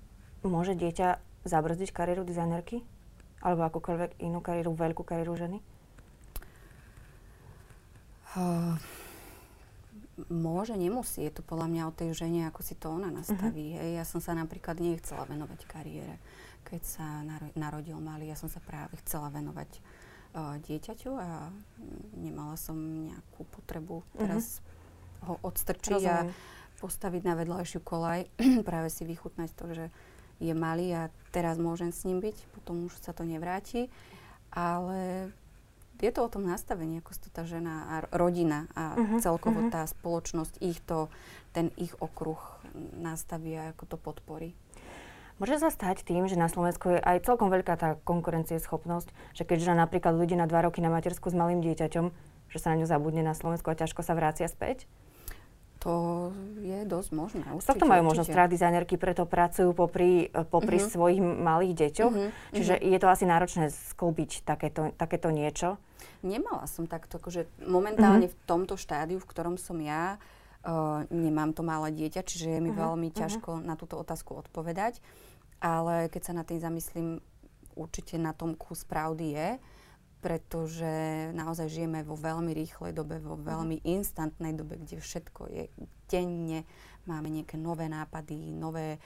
Môže 0.46 0.72
dieťa 0.72 1.20
zabrzdiť 1.44 1.90
kariéru 1.92 2.24
dizajnerky? 2.24 2.82
Alebo 3.44 3.68
akúkoľvek 3.68 4.18
inú 4.24 4.40
kariéru, 4.40 4.72
veľkú 4.72 5.04
kariéru 5.04 5.36
ženy? 5.36 5.58
Uh, 8.36 8.76
môže, 10.28 10.72
nemusí. 10.76 11.24
Je 11.24 11.32
to 11.32 11.44
podľa 11.44 11.68
mňa 11.68 11.82
o 11.88 11.96
tej 11.96 12.10
žene, 12.16 12.48
ako 12.48 12.60
si 12.64 12.74
to 12.76 12.92
ona 12.92 13.12
nastaví. 13.12 13.76
Uh-huh. 13.76 13.80
Hej. 13.80 13.90
Ja 14.00 14.04
som 14.08 14.20
sa 14.24 14.32
napríklad 14.32 14.80
nechcela 14.80 15.28
venovať 15.28 15.60
kariére. 15.68 16.16
Keď 16.66 16.82
sa 16.82 17.06
naro- 17.22 17.52
narodil 17.54 17.96
malý, 18.00 18.32
ja 18.32 18.36
som 18.36 18.48
sa 18.48 18.58
práve 18.64 18.98
chcela 19.04 19.30
venovať 19.30 19.70
uh, 20.34 20.56
dieťaťu 20.64 21.12
a 21.14 21.52
nemala 22.16 22.56
som 22.56 22.76
nejakú 22.76 23.46
potrebu 23.52 24.02
uh-huh. 24.16 24.40
Ho 25.24 25.40
odstrčiť 25.40 26.02
Rozumiem. 26.02 26.28
a 26.28 26.80
postaviť 26.80 27.22
na 27.24 27.34
vedľajšiu 27.38 27.80
kolaj, 27.80 28.28
práve 28.68 28.88
si 28.92 29.08
vychutnať 29.08 29.50
to, 29.56 29.66
že 29.72 29.86
je 30.36 30.52
malý 30.52 30.92
a 30.92 31.02
teraz 31.32 31.56
môžem 31.56 31.88
s 31.92 32.04
ním 32.04 32.20
byť, 32.20 32.36
potom 32.52 32.88
už 32.88 33.00
sa 33.00 33.16
to 33.16 33.24
nevráti. 33.24 33.88
Ale 34.52 35.32
je 36.00 36.12
to 36.12 36.28
o 36.28 36.32
tom 36.32 36.44
nastavení, 36.44 37.00
ako 37.00 37.16
to 37.16 37.28
tá 37.32 37.48
žena 37.48 37.88
a 37.88 37.94
rodina 38.12 38.68
a 38.76 38.96
uh-huh, 38.96 39.20
celkovo 39.20 39.64
uh-huh. 39.64 39.72
tá 39.72 39.88
spoločnosť, 39.88 40.60
ich 40.60 40.80
to, 40.84 41.08
ten 41.56 41.72
ich 41.80 41.92
okruh 41.96 42.40
nastaví 43.00 43.56
a 43.56 43.72
ako 43.72 43.84
to 43.88 43.96
podporí. 43.96 44.52
Môže 45.36 45.60
sa 45.60 45.68
stať 45.68 46.00
tým, 46.00 46.24
že 46.32 46.40
na 46.40 46.48
Slovensku 46.48 46.96
je 46.96 47.00
aj 47.00 47.28
celkom 47.28 47.52
veľká 47.52 47.76
tá 47.76 48.00
konkurencieschopnosť, 48.08 49.36
že 49.36 49.44
keď 49.44 49.68
žena 49.68 49.84
napríklad 49.84 50.16
ľudí 50.16 50.32
na 50.32 50.48
dva 50.48 50.64
roky 50.64 50.80
na 50.80 50.88
matersku 50.88 51.28
s 51.28 51.36
malým 51.36 51.60
dieťaťom, 51.60 52.08
že 52.48 52.58
sa 52.60 52.72
na 52.72 52.80
ňu 52.80 52.88
zabudne 52.88 53.20
na 53.20 53.36
Slovensku 53.36 53.68
a 53.68 53.76
ťažko 53.76 54.00
sa 54.00 54.16
vrácia 54.16 54.48
späť? 54.48 54.88
To 55.86 56.34
je 56.58 56.82
dosť 56.82 57.10
možné. 57.14 57.46
Z 57.62 57.70
tohto 57.70 57.86
majú 57.86 58.10
možnosť 58.10 58.34
teda 58.34 58.50
dizajnerky, 58.50 58.98
preto 58.98 59.22
pracujú 59.22 59.70
popri, 59.70 60.34
popri 60.50 60.82
uh-huh. 60.82 60.90
svojich 60.90 61.22
malých 61.22 61.78
deťoch. 61.78 62.10
Uh-huh. 62.10 62.34
Čiže 62.50 62.74
uh-huh. 62.74 62.90
je 62.90 62.98
to 62.98 63.06
asi 63.06 63.22
náročné 63.22 63.70
sklbiť 63.70 64.42
takéto, 64.42 64.90
takéto 64.98 65.30
niečo. 65.30 65.78
Nemala 66.26 66.66
som 66.66 66.90
takto, 66.90 67.22
akože 67.22 67.46
momentálne 67.70 68.26
uh-huh. 68.26 68.34
v 68.34 68.48
tomto 68.50 68.74
štádiu, 68.74 69.22
v 69.22 69.30
ktorom 69.30 69.62
som 69.62 69.78
ja, 69.78 70.18
uh, 70.66 71.06
nemám 71.14 71.54
to 71.54 71.62
malé 71.62 71.94
dieťa, 71.94 72.26
čiže 72.26 72.58
je 72.58 72.58
mi 72.58 72.74
uh-huh. 72.74 72.82
veľmi 72.90 73.14
ťažko 73.14 73.62
uh-huh. 73.62 73.66
na 73.70 73.78
túto 73.78 73.94
otázku 73.94 74.34
odpovedať. 74.42 74.98
Ale 75.62 76.10
keď 76.10 76.22
sa 76.26 76.32
na 76.34 76.42
tým 76.42 76.58
zamyslím, 76.58 77.22
určite 77.78 78.18
na 78.18 78.34
tom 78.34 78.58
kus 78.58 78.82
pravdy 78.82 79.38
je. 79.38 79.48
Pretože 80.16 80.88
naozaj 81.32 81.68
žijeme 81.68 82.02
vo 82.02 82.16
veľmi 82.16 82.50
rýchlej 82.50 82.92
dobe, 82.92 83.20
vo 83.20 83.36
Mhm. 83.36 83.44
veľmi 83.44 83.76
instantnej 83.84 84.52
dobe, 84.52 84.76
kde 84.76 84.98
všetko 84.98 85.42
je 85.46 85.64
denne, 86.06 86.64
máme 87.04 87.30
nejaké 87.30 87.54
nové 87.54 87.86
nápady, 87.86 88.50
nové, 88.50 88.98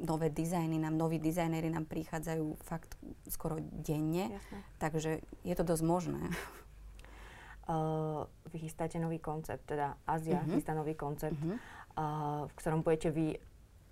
nové 0.00 0.30
dizajny, 0.30 0.78
nám, 0.78 0.96
noví 0.96 1.18
dizajnéri 1.18 1.68
nám 1.68 1.84
prichádzajú 1.84 2.56
fakt 2.62 2.96
skoro 3.28 3.60
denne, 3.60 4.32
Jasné. 4.32 4.58
takže 4.78 5.10
je 5.44 5.54
to 5.54 5.64
dosť 5.64 5.84
možné. 5.84 6.22
Uh, 7.70 8.26
vy 8.50 8.66
chystáte 8.66 8.98
nový 8.98 9.22
koncept, 9.22 9.62
teda 9.62 9.94
Ázia 10.02 10.42
Mhm. 10.42 10.58
chystá 10.58 10.74
nový 10.74 10.98
koncept, 10.98 11.38
Mhm. 11.38 11.54
uh, 11.54 11.58
v 12.48 12.52
ktorom 12.56 12.82
budete 12.82 13.10
vy 13.10 13.38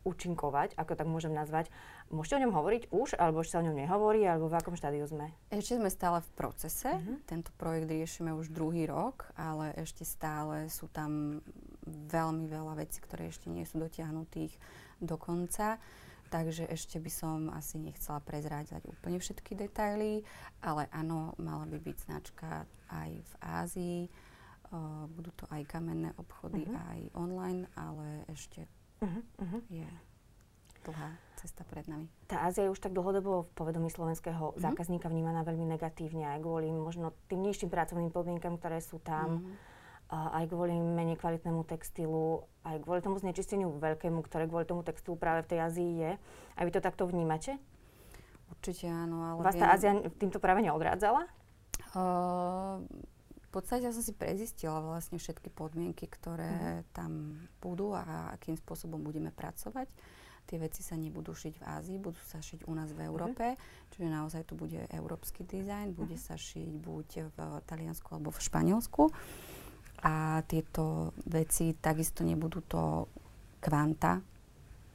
účinkovať, 0.02 0.74
ako 0.74 0.96
tak 0.96 1.06
môžem 1.06 1.30
nazvať. 1.30 1.68
Môžete 2.08 2.40
o 2.40 2.42
ňom 2.48 2.56
hovoriť 2.56 2.82
už, 2.88 3.20
alebo 3.20 3.44
ešte 3.44 3.52
sa 3.56 3.60
o 3.60 3.66
ňom 3.68 3.76
nehovorí, 3.76 4.24
alebo 4.24 4.48
v 4.48 4.56
akom 4.56 4.72
štádiu 4.72 5.04
sme? 5.04 5.28
Ešte 5.52 5.76
sme 5.76 5.92
stále 5.92 6.24
v 6.24 6.30
procese. 6.32 6.88
Mhm. 6.88 7.28
Tento 7.28 7.50
projekt 7.60 7.88
riešime 7.92 8.32
už 8.32 8.48
druhý 8.48 8.88
rok, 8.88 9.28
ale 9.36 9.76
ešte 9.76 10.08
stále 10.08 10.72
sú 10.72 10.88
tam 10.88 11.44
veľmi 11.86 12.48
veľa 12.48 12.80
vecí, 12.80 13.00
ktoré 13.04 13.28
ešte 13.28 13.52
nie 13.52 13.64
sú 13.68 13.76
dotiahnutých 13.80 14.56
do 15.00 15.20
konca. 15.20 15.76
Takže 16.28 16.68
ešte 16.68 17.00
by 17.00 17.08
som 17.08 17.48
asi 17.56 17.80
nechcela 17.80 18.20
prezrádzať 18.20 18.84
úplne 18.84 19.16
všetky 19.16 19.56
detaily, 19.56 20.20
ale 20.60 20.84
áno, 20.92 21.32
mala 21.40 21.64
by 21.64 21.80
byť 21.80 21.96
značka 22.04 22.68
aj 22.92 23.10
v 23.16 23.32
Ázii. 23.40 24.00
Uh, 24.68 25.08
budú 25.08 25.32
to 25.32 25.48
aj 25.48 25.64
kamenné 25.64 26.12
obchody, 26.20 26.68
Mhm. 26.68 26.76
aj 26.76 27.00
online, 27.16 27.64
ale 27.76 28.24
ešte 28.28 28.68
Uh-huh, 29.00 29.22
uh-huh. 29.38 29.62
je 29.70 29.86
dlhá 30.84 31.10
cesta 31.38 31.62
pred 31.62 31.86
nami. 31.86 32.10
Tá 32.26 32.42
Ázia 32.44 32.66
je 32.66 32.74
už 32.74 32.82
tak 32.82 32.90
dlhodobo 32.90 33.46
v 33.46 33.50
povedomí 33.54 33.88
slovenského 33.88 34.54
Mhm. 34.54 34.58
zákazníka 34.58 35.06
vnímaná 35.06 35.46
veľmi 35.46 35.66
negatívne 35.70 36.26
aj 36.34 36.42
kvôli 36.42 36.68
možno 36.70 37.14
tým 37.30 37.46
nižším 37.46 37.70
pracovným 37.70 38.10
podmienkam, 38.10 38.58
ktoré 38.58 38.82
sú 38.82 38.98
tam, 38.98 39.46
Mhm. 39.46 39.52
a 40.08 40.18
aj 40.42 40.44
kvôli 40.50 40.74
menej 40.74 41.20
kvalitnému 41.20 41.62
textilu, 41.68 42.42
aj 42.64 42.80
kvôli 42.82 43.04
tomu 43.04 43.20
znečisteniu 43.20 43.70
veľkému, 43.70 44.24
ktoré 44.24 44.48
kvôli 44.48 44.64
tomu 44.64 44.82
textilu 44.82 45.14
práve 45.14 45.44
v 45.44 45.50
tej 45.52 45.58
Ázii 45.62 45.90
je. 46.00 46.10
A 46.56 46.60
vy 46.64 46.70
to 46.72 46.80
takto 46.80 47.04
vnímate? 47.06 47.60
Určite 48.48 48.88
áno, 48.88 49.20
ale 49.22 49.44
Vás 49.44 49.54
tá 49.54 49.68
Ázia 49.70 49.94
týmto 50.16 50.40
práve 50.40 50.64
neodrádzala? 50.64 51.28
Uh, 51.92 52.80
v 53.48 53.48
podstate 53.52 53.84
ja 53.84 53.92
som 53.92 54.04
si 54.04 54.12
prezistila 54.16 54.80
vlastne 54.80 55.16
všetky 55.16 55.48
podmienky, 55.52 56.04
ktoré 56.08 56.84
tam 56.92 57.40
budú 57.60 57.96
a 57.96 58.32
akým 58.36 58.56
spôsobom 58.56 59.00
budeme 59.00 59.32
pracovať. 59.32 59.88
Tie 60.48 60.56
veci 60.56 60.80
sa 60.80 60.96
nebudú 60.96 61.36
šiť 61.36 61.60
v 61.60 61.64
Ázii, 61.76 61.98
budú 62.00 62.16
sa 62.24 62.40
šiť 62.40 62.64
u 62.64 62.72
nás 62.72 62.88
v 62.96 63.04
Európe, 63.04 63.60
čiže 63.92 64.08
naozaj 64.08 64.48
tu 64.48 64.56
bude 64.56 64.80
európsky 64.88 65.44
dizajn, 65.44 65.92
bude 65.92 66.16
sa 66.16 66.40
šiť 66.40 66.72
buď 66.80 67.08
v 67.36 67.38
Taliansku 67.68 68.08
alebo 68.16 68.32
v 68.32 68.40
Španielsku. 68.40 69.12
A 70.08 70.40
tieto 70.48 71.12
veci 71.28 71.76
takisto 71.76 72.24
nebudú 72.24 72.64
to 72.64 73.12
kvanta, 73.60 74.24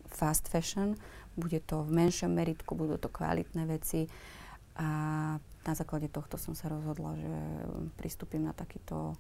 fast 0.10 0.50
fashion, 0.50 0.98
bude 1.38 1.62
to 1.70 1.86
v 1.86 2.02
menšom 2.02 2.34
meritku, 2.34 2.74
budú 2.74 2.98
to 2.98 3.13
kvalitné 3.13 3.70
veci 3.70 4.10
a 4.74 4.89
na 5.38 5.74
základe 5.78 6.10
tohto 6.10 6.42
som 6.42 6.58
sa 6.58 6.66
rozhodla, 6.66 7.13
že 7.13 7.34
pristúpim 7.94 8.42
na 8.42 8.58
takýto, 8.58 9.13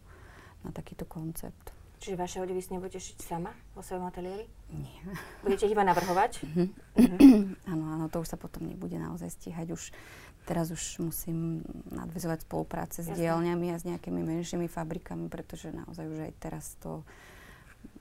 na 0.65 0.73
takýto 0.73 1.05
koncept. 1.05 1.82
Čiže 2.03 2.19
vaše 2.19 2.43
odevy 2.43 2.59
si 2.59 2.75
nebudete 2.75 2.99
šiť 2.99 3.17
sama 3.23 3.55
vo 3.71 3.79
svojom 3.79 4.03
ateliéri? 4.03 4.43
Nie. 4.75 4.99
Budete 5.39 5.71
iba 5.71 5.87
navrhovať? 5.87 6.43
Mhm. 6.43 6.65
Mhm. 6.99 7.27
Áno, 7.71 7.85
áno, 7.95 8.05
to 8.11 8.19
už 8.19 8.27
sa 8.27 8.37
potom 8.37 8.67
nebude 8.67 8.99
naozaj 8.99 9.31
stíhať. 9.31 9.71
Už, 9.71 9.95
teraz 10.43 10.67
už 10.67 10.83
musím 10.99 11.63
nadvezovať 11.87 12.43
spolupráce 12.43 12.99
s 12.99 13.07
dielňami 13.07 13.71
a 13.71 13.79
s 13.79 13.87
nejakými 13.87 14.19
menšími 14.19 14.67
fabrikami, 14.67 15.31
pretože 15.31 15.71
naozaj 15.71 16.03
už 16.11 16.19
aj 16.27 16.33
teraz 16.43 16.75
to 16.83 17.07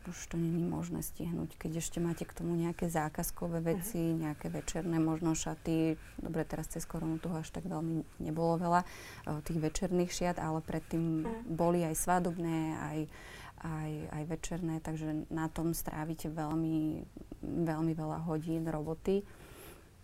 už 0.02 0.18
to 0.26 0.36
není 0.36 0.66
možné 0.66 0.98
stihnúť. 0.98 1.54
Keď 1.54 1.78
ešte 1.78 2.02
máte 2.02 2.26
k 2.26 2.34
tomu 2.34 2.58
nejaké 2.58 2.90
zákazkové 2.90 3.62
veci, 3.62 4.02
nejaké 4.18 4.50
večerné 4.50 4.98
možno 4.98 5.38
šaty, 5.38 5.94
dobre, 6.18 6.42
teraz 6.42 6.66
cez 6.66 6.82
koronu 6.82 7.22
toho 7.22 7.38
až 7.38 7.54
tak 7.54 7.70
veľmi 7.70 8.02
nebolo 8.18 8.58
veľa 8.58 8.82
eh, 8.82 9.38
tých 9.46 9.62
večerných 9.62 10.10
šiat, 10.10 10.36
ale 10.42 10.58
predtým 10.58 11.22
Mhm. 11.22 11.54
boli 11.54 11.86
aj 11.86 11.94
svadobné, 11.94 12.58
aj, 12.82 12.98
aj, 13.62 13.90
aj 14.10 14.22
večerné, 14.26 14.82
takže 14.82 15.30
na 15.30 15.46
tom 15.46 15.70
strávite 15.72 16.26
veľmi, 16.26 17.06
veľmi 17.42 17.92
veľa 17.94 18.26
hodín 18.26 18.66
roboty. 18.66 19.22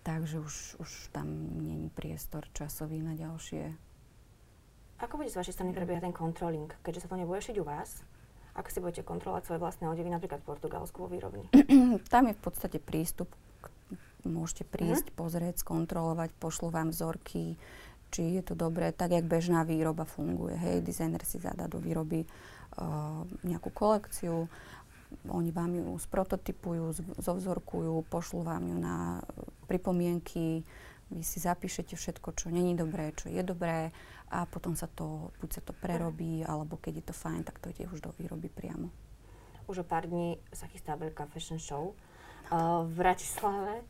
Takže 0.06 0.40
už, 0.40 0.54
už 0.80 0.90
tam 1.12 1.28
není 1.58 1.90
priestor 1.92 2.46
časový 2.54 3.02
na 3.02 3.18
ďalšie. 3.18 3.76
Ako 5.02 5.20
bude 5.20 5.28
z 5.30 5.36
vašej 5.36 5.54
strany 5.58 5.74
prebiehať 5.74 6.08
ten 6.08 6.16
controlling? 6.16 6.70
Keďže 6.80 7.06
sa 7.06 7.10
to 7.12 7.20
nebude 7.20 7.42
šiť 7.42 7.56
u 7.60 7.64
vás, 7.66 8.02
ako 8.56 8.68
si 8.72 8.78
budete 8.82 9.02
kontrolovať 9.06 9.42
svoje 9.46 9.60
vlastné 9.62 9.84
odevy 9.90 10.10
napríklad 10.10 10.40
v 10.42 10.48
Portugalsku 10.48 11.04
vo 11.04 11.08
výrobni? 11.10 11.46
Tam 12.14 12.30
je 12.30 12.34
v 12.34 12.42
podstate 12.42 12.78
prístup, 12.80 13.30
môžete 14.24 14.64
prísť, 14.66 15.12
pozrieť, 15.12 15.60
skontrolovať, 15.62 16.34
pošlú 16.40 16.72
vám 16.72 16.90
vzorky, 16.90 17.60
či 18.08 18.40
je 18.40 18.42
to 18.42 18.56
dobré, 18.56 18.90
tak 18.90 19.12
jak 19.12 19.28
bežná 19.28 19.62
výroba 19.62 20.08
funguje. 20.08 20.56
Hej, 20.56 20.82
dizajner 20.82 21.20
si 21.22 21.36
zadá 21.36 21.68
do 21.68 21.76
výroby 21.78 22.24
uh, 22.24 22.57
nejakú 23.42 23.70
kolekciu, 23.74 24.46
oni 25.28 25.50
vám 25.50 25.72
ju 25.72 25.96
sprototypujú, 25.96 26.92
zovzorkujú, 27.16 28.04
pošlú 28.12 28.44
vám 28.44 28.68
ju 28.68 28.76
na 28.76 29.18
uh, 29.18 29.24
pripomienky, 29.64 30.62
vy 31.08 31.24
si 31.24 31.40
zapíšete 31.40 31.96
všetko, 31.96 32.36
čo 32.36 32.52
není 32.52 32.76
dobré, 32.76 33.16
čo 33.16 33.32
je 33.32 33.40
dobré 33.40 33.88
a 34.28 34.44
potom 34.44 34.76
sa 34.76 34.84
to, 34.92 35.32
buď 35.40 35.50
sa 35.56 35.62
to 35.64 35.72
prerobí, 35.72 36.44
alebo 36.44 36.76
keď 36.76 37.00
je 37.00 37.04
to 37.08 37.14
fajn, 37.16 37.48
tak 37.48 37.56
to 37.64 37.72
ide 37.72 37.88
už 37.88 38.04
do 38.04 38.12
výroby 38.20 38.52
priamo. 38.52 38.92
Už 39.64 39.80
o 39.80 39.88
pár 39.88 40.04
dní 40.04 40.36
sa 40.52 40.68
chystá 40.68 41.00
veľká 41.00 41.24
fashion 41.32 41.56
show 41.56 41.96
uh, 42.52 42.84
v 42.84 42.92
Bratislave. 42.92 43.80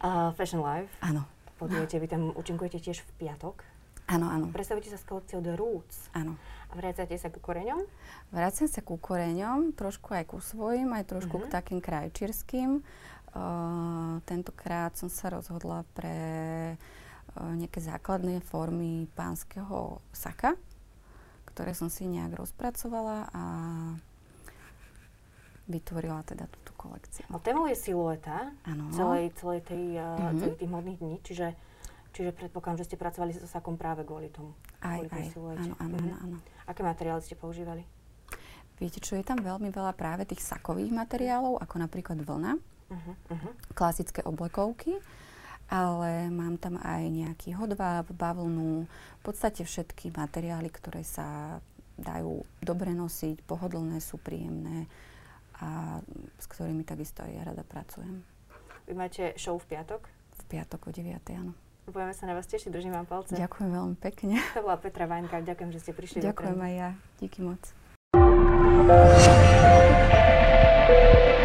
Uh, 0.00 0.32
fashion 0.36 0.64
Live. 0.64 0.88
Áno, 1.04 1.28
Podujete, 1.58 1.98
vy 1.98 2.06
tam 2.06 2.30
účinkujete 2.38 2.78
tiež 2.78 3.02
v 3.02 3.26
piatok. 3.26 3.66
Áno, 4.08 4.26
áno, 4.26 4.44
Predstavíte 4.48 4.88
sa 4.88 4.96
s 4.96 5.04
kolekciou 5.04 5.38
The 5.38 5.54
Roots 5.54 6.08
áno. 6.12 6.34
a 6.66 6.74
vracate 6.74 7.14
sa 7.14 7.28
ku 7.28 7.38
koreňom. 7.38 7.84
Vraciam 8.28 8.66
sa 8.66 8.80
ku 8.80 8.96
koreňom, 8.96 9.72
trošku 9.72 10.10
aj 10.10 10.24
ku 10.26 10.38
svojim, 10.38 10.88
aj 10.90 11.04
trošku 11.06 11.36
Mhm. 11.36 11.42
k 11.42 11.52
takým 11.52 11.78
krajčírským. 11.78 12.80
Uh, 13.30 14.18
tentokrát 14.24 14.92
som 14.94 15.06
sa 15.06 15.28
rozhodla 15.28 15.84
pre 15.92 16.16
uh, 16.74 17.52
nejaké 17.54 17.78
základné 17.78 18.40
formy 18.42 19.04
pánskeho 19.12 20.00
saka, 20.10 20.56
ktoré 21.46 21.70
som 21.70 21.86
si 21.86 22.04
nejak 22.04 22.34
rozpracovala 22.34 23.28
a 23.28 23.42
vytvorila 25.68 26.24
teda 26.24 26.48
túto 26.48 26.72
kolekciu. 26.74 27.28
No, 27.28 27.36
témou 27.38 27.68
je 27.68 27.76
silueta 27.76 28.48
Áno. 28.64 28.88
celej, 28.88 29.36
celej 29.36 29.60
tej, 29.62 29.84
uh, 29.94 30.32
Mhm. 30.32 30.38
celých 30.40 30.58
tých 30.58 30.72
modných 30.72 30.98
dní, 30.98 31.14
čiže, 31.22 31.46
čiže 32.12 32.32
predpokladám, 32.32 32.82
že 32.82 32.88
ste 32.88 32.96
pracovali 32.96 33.32
so 33.34 33.46
sakom 33.46 33.74
práve 33.74 34.02
kvôli 34.02 34.28
tomu. 34.28 34.52
Aj, 34.80 34.98
kvôli 34.98 35.10
aj, 35.10 35.32
siluete. 35.32 35.60
áno, 35.62 35.74
áno, 35.78 35.96
Mhm. 35.96 36.04
áno, 36.04 36.14
áno. 36.24 36.36
Aké 36.66 36.80
materiály 36.82 37.22
ste 37.22 37.34
používali? 37.34 37.82
Viete 38.78 39.02
čo, 39.02 39.18
je 39.18 39.26
tam 39.26 39.42
veľmi 39.42 39.74
veľa 39.74 39.90
práve 39.92 40.22
tých 40.22 40.38
sakových 40.38 40.94
materiálov, 40.94 41.58
ako 41.58 41.74
napríklad 41.78 42.22
vlna. 42.22 42.54
Uh-huh, 42.88 43.12
uh-huh. 43.28 43.52
klasické 43.76 44.24
oblekovky, 44.24 44.96
ale 45.68 46.32
mám 46.32 46.56
tam 46.56 46.80
aj 46.80 47.04
nejaký 47.04 47.52
hodváb, 47.52 48.08
bavlnu, 48.16 48.88
v 48.88 49.22
podstate 49.22 49.60
všetky 49.60 50.08
materiály, 50.16 50.72
ktoré 50.72 51.04
sa 51.04 51.60
dajú 52.00 52.40
dobre 52.64 52.96
nosiť, 52.96 53.44
pohodlné, 53.44 54.00
sú 54.00 54.16
príjemné 54.16 54.88
a 55.60 56.00
s 56.38 56.46
ktorými 56.48 56.80
takisto 56.86 57.20
aj 57.26 57.32
ja 57.34 57.42
rada 57.44 57.60
pracujem. 57.60 58.24
Vy 58.88 58.94
máte 58.96 59.36
show 59.36 59.58
v 59.60 59.68
piatok. 59.68 60.08
V 60.38 60.42
piatok 60.48 60.88
o 60.88 60.90
9. 60.94 61.12
áno. 61.36 61.52
Budeme 61.88 62.12
sa 62.12 62.28
na 62.28 62.36
vás 62.36 62.44
tešiť, 62.44 62.68
držím 62.68 62.92
vám 62.92 63.08
palce. 63.08 63.32
Ďakujem 63.32 63.70
veľmi 63.72 63.96
pekne. 63.96 64.36
To 64.52 64.60
bola 64.60 64.76
Petra 64.76 65.08
Vajnka, 65.08 65.40
ďakujem, 65.40 65.70
že 65.72 65.80
ste 65.80 65.92
prišli. 65.96 66.20
Ďakujem 66.20 66.60
aj 66.60 66.72
ja, 66.76 66.92
díky 67.16 67.40
moc. 67.40 67.60
thank 70.88 71.28
you 71.28 71.37